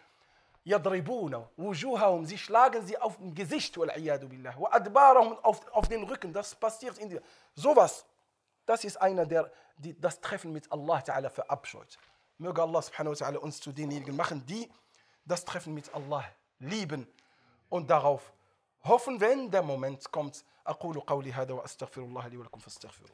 Yadribuna, 0.64 1.46
wujuhahum, 1.58 2.24
sie 2.24 2.38
schlagen 2.38 2.86
sie 2.86 2.96
auf 2.96 3.18
dem 3.18 3.34
Gesicht, 3.34 3.74
billah, 3.74 4.54
wa 4.56 4.68
adbarahum, 4.70 5.36
auf, 5.42 5.60
auf 5.72 5.88
den 5.88 6.04
Rücken, 6.04 6.32
das 6.32 6.54
passiert 6.54 6.96
in 6.96 7.10
dir. 7.10 7.22
Sowas, 7.54 8.06
das 8.64 8.84
ist 8.84 8.96
einer, 8.96 9.26
der 9.26 9.50
das 9.98 10.20
Treffen 10.20 10.52
mit 10.52 10.70
Allah 10.70 10.98
Ta'ala 11.00 11.30
verabscheut. 11.30 11.98
Möge 12.38 12.62
Allah 12.62 12.82
subhanahu 12.82 13.12
wa 13.12 13.26
ta'ala 13.26 13.38
uns 13.38 13.60
zu 13.60 13.72
denjenigen 13.72 14.16
machen, 14.16 14.44
die 14.46 14.70
das 15.24 15.44
Treffen 15.44 15.74
mit 15.74 15.92
Allah 15.94 16.24
lieben 16.58 17.06
und 17.68 17.90
darauf 17.90 18.32
hoffen, 18.84 19.20
wenn 19.20 19.50
der 19.50 19.62
Moment 19.62 20.10
kommt. 20.10 20.44
أقول 20.66 21.00
قولي 21.00 21.32
هذا 21.32 21.52
وأستغفر 21.52 22.02
الله 22.02 22.28
لي 22.28 22.36
ولكم 22.36 22.60
فاستغفروه. 22.60 23.10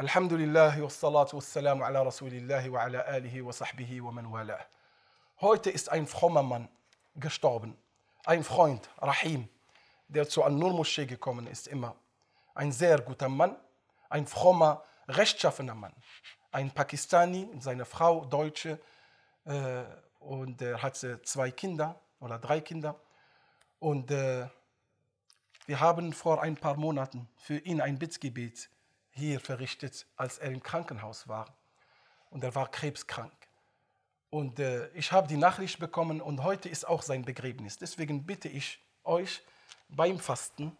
الحمد 0.00 0.32
لله 0.32 0.82
والصلاة 0.82 1.28
والسلام 1.32 1.82
على 1.82 2.02
رسول 2.02 2.32
الله 2.32 2.70
وعلى 2.70 3.16
آله 3.16 3.42
وصحبه 3.42 4.00
ومن 4.00 4.26
والاه. 4.26 4.66
Heute 5.40 5.70
ist 5.70 5.88
ein 5.88 6.06
frommer 6.06 6.42
Mann 6.42 6.68
gestorben, 7.14 7.76
ein 8.26 8.44
Freund, 8.44 8.90
Rahim, 8.98 9.48
der 10.08 10.28
zu 10.28 10.42
An-Nur-Moschee 10.42 11.06
gekommen 11.06 11.46
ist, 11.46 11.68
immer. 11.68 11.94
Ein 12.54 12.72
sehr 12.72 13.00
guter 13.00 13.28
Mann, 13.28 13.56
ein 14.08 14.26
frommer, 14.26 14.82
rechtschaffener 15.08 15.74
Mann. 15.74 15.94
Ein 16.52 16.70
Pakistani 16.70 17.48
seine 17.60 17.84
Frau, 17.84 18.24
Deutsche, 18.24 18.80
äh, 19.44 19.84
und 20.20 20.60
er 20.60 20.82
hatte 20.82 21.22
zwei 21.22 21.50
Kinder 21.50 21.98
oder 22.20 22.38
drei 22.38 22.60
Kinder. 22.60 23.00
Und 23.78 24.10
äh, 24.10 24.46
wir 25.66 25.80
haben 25.80 26.12
vor 26.12 26.42
ein 26.42 26.56
paar 26.56 26.76
Monaten 26.76 27.28
für 27.36 27.58
ihn 27.58 27.80
ein 27.80 27.98
Bittgebet 27.98 28.68
hier 29.12 29.40
verrichtet, 29.40 30.06
als 30.16 30.38
er 30.38 30.50
im 30.50 30.62
Krankenhaus 30.62 31.26
war. 31.26 31.54
Und 32.30 32.44
er 32.44 32.54
war 32.54 32.70
krebskrank. 32.70 33.32
Und 34.28 34.60
äh, 34.60 34.88
ich 34.90 35.10
habe 35.10 35.26
die 35.26 35.36
Nachricht 35.36 35.78
bekommen 35.80 36.20
und 36.20 36.44
heute 36.44 36.68
ist 36.68 36.86
auch 36.86 37.02
sein 37.02 37.24
Begräbnis. 37.24 37.78
Deswegen 37.78 38.24
bitte 38.24 38.48
ich 38.48 38.80
euch 39.02 39.42
beim 39.88 40.20
Fasten 40.20 40.76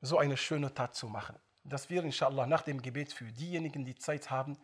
so 0.00 0.18
eine 0.18 0.36
schöne 0.36 0.72
Tat 0.72 0.94
zu 0.94 1.08
machen. 1.08 1.36
Dass 1.64 1.90
wir 1.90 2.02
inshallah 2.04 2.46
nach 2.46 2.62
dem 2.62 2.80
Gebet 2.82 3.12
für 3.12 3.24
diejenigen, 3.24 3.84
die 3.84 3.96
Zeit 3.96 4.30
haben, 4.30 4.56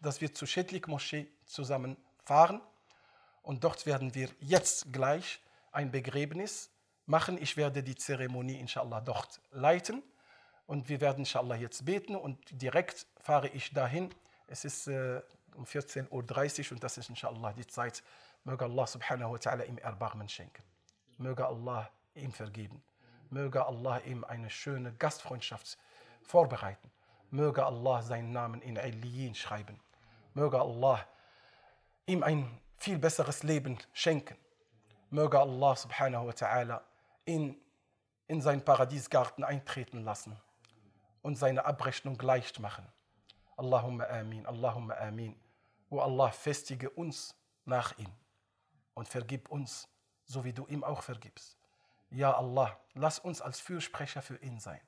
dass 0.00 0.20
wir 0.20 0.32
zur 0.32 0.48
Schädlik 0.48 0.88
Moschee 0.88 1.26
zusammen 1.46 1.96
fahren 2.24 2.60
und 3.42 3.64
dort 3.64 3.86
werden 3.86 4.14
wir 4.14 4.30
jetzt 4.40 4.92
gleich 4.92 5.40
ein 5.72 5.90
Begräbnis 5.90 6.70
machen. 7.06 7.40
Ich 7.40 7.56
werde 7.56 7.82
die 7.82 7.94
Zeremonie 7.94 8.58
inshallah 8.58 9.00
dort 9.00 9.40
leiten 9.50 10.02
und 10.66 10.88
wir 10.88 11.00
werden 11.00 11.20
inshallah 11.20 11.56
jetzt 11.56 11.84
beten 11.84 12.16
und 12.16 12.38
direkt 12.50 13.06
fahre 13.20 13.48
ich 13.48 13.72
dahin. 13.72 14.10
Es 14.46 14.64
ist 14.64 14.86
äh, 14.86 15.20
um 15.54 15.64
14.30 15.64 16.10
Uhr 16.66 16.72
und 16.72 16.84
das 16.84 16.98
ist 16.98 17.10
inshallah 17.10 17.52
die 17.52 17.66
Zeit. 17.66 18.02
Möge 18.44 18.64
Allah 18.64 18.86
subhanahu 18.86 19.32
wa 19.32 19.36
ta'ala 19.36 19.64
ihm 19.64 19.78
Erbarmen 19.78 20.28
schenken. 20.28 20.62
Möge 21.18 21.46
Allah 21.46 21.90
ihm 22.14 22.32
vergeben. 22.32 22.82
Möge 23.30 23.64
Allah 23.64 23.98
ihm 24.06 24.24
eine 24.24 24.50
schöne 24.50 24.92
Gastfreundschaft 24.94 25.78
vorbereiten. 26.24 26.90
Möge 27.30 27.64
Allah 27.64 28.02
seinen 28.02 28.32
Namen 28.32 28.60
in 28.62 28.76
Illiyin 28.76 29.34
schreiben. 29.34 29.80
Möge 30.34 30.60
Allah 30.60 31.06
ihm 32.06 32.22
ein 32.22 32.60
viel 32.76 32.98
besseres 32.98 33.42
Leben 33.42 33.78
schenken. 33.92 34.36
Möge 35.10 35.38
Allah 35.38 35.76
subhanahu 35.76 36.26
wa 36.26 36.32
ta'ala 36.32 36.80
ihn 37.24 37.60
in 38.26 38.40
seinen 38.40 38.64
Paradiesgarten 38.64 39.44
eintreten 39.44 40.04
lassen 40.04 40.36
und 41.22 41.36
seine 41.36 41.64
Abrechnung 41.64 42.18
leicht 42.20 42.60
machen. 42.60 42.86
Allahumma 43.56 44.04
amin, 44.04 44.46
Allahumma 44.46 44.94
amin. 44.94 45.38
O 45.90 46.00
Allah, 46.00 46.30
festige 46.30 46.90
uns 46.90 47.34
nach 47.64 47.96
ihm 47.98 48.10
und 48.94 49.08
vergib 49.08 49.50
uns, 49.50 49.88
so 50.24 50.44
wie 50.44 50.52
du 50.52 50.66
ihm 50.66 50.82
auch 50.82 51.02
vergibst. 51.02 51.56
Ja 52.10 52.32
Allah, 52.32 52.76
lass 52.94 53.18
uns 53.18 53.40
als 53.40 53.60
Fürsprecher 53.60 54.22
für 54.22 54.36
ihn 54.36 54.58
sein 54.58 54.80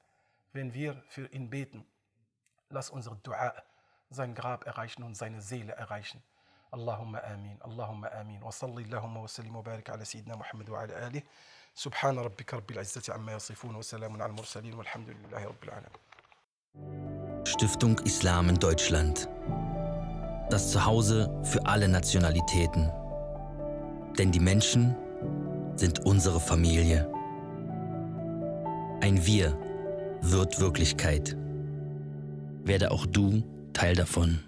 Wenn 0.56 0.74
wir 0.74 1.02
für 1.08 1.28
ihn 1.28 1.50
beten, 1.50 1.86
lass 2.70 2.90
unser 2.90 3.16
Dua 3.24 3.54
sein 4.10 4.36
Grab 4.36 4.66
erreichen 4.66 5.04
und 5.04 5.16
seine 5.16 5.42
Seele 5.42 5.74
erreichen. 5.74 6.22
اللهم 6.74 7.16
آمين 7.16 7.58
اللهم 7.66 8.06
آمين 8.06 8.44
وصلي 8.44 8.82
اللهم 8.82 9.18
وسلم 9.18 9.56
وبارك 9.56 9.90
على 9.90 10.06
سيدنا 10.06 10.36
محمد 10.36 10.70
وعلى 10.70 11.08
آله 11.08 11.22
سبحان 11.76 12.20
ربك 12.20 12.54
رب 12.54 12.72
العزة 12.72 13.14
عما 13.14 13.34
يصفون 13.34 13.76
وسلام 13.76 14.22
على 14.22 14.32
المرسلين 14.32 14.74
والحمد 14.74 15.10
لله 15.10 15.46
رب 15.46 15.64
العالمين 15.64 16.02
Stiftung 17.44 18.00
Islam 18.06 18.50
in 18.50 18.56
Deutschland. 18.56 19.28
Das 20.50 20.72
Zuhause 20.72 21.30
für 21.44 21.66
alle 21.66 21.88
Nationalitäten. 21.90 22.90
Denn 24.18 24.32
die 24.32 24.40
Menschen 24.40 24.96
sind 25.76 26.06
unsere 26.06 26.40
Familie. 26.40 27.12
Ein 29.02 29.26
Wir 29.26 29.58
wird 30.23 30.61
Wirklichkeit. 30.61 31.37
Werde 32.65 32.91
auch 32.91 33.07
du 33.07 33.43
Teil 33.73 33.95
davon. 33.95 34.41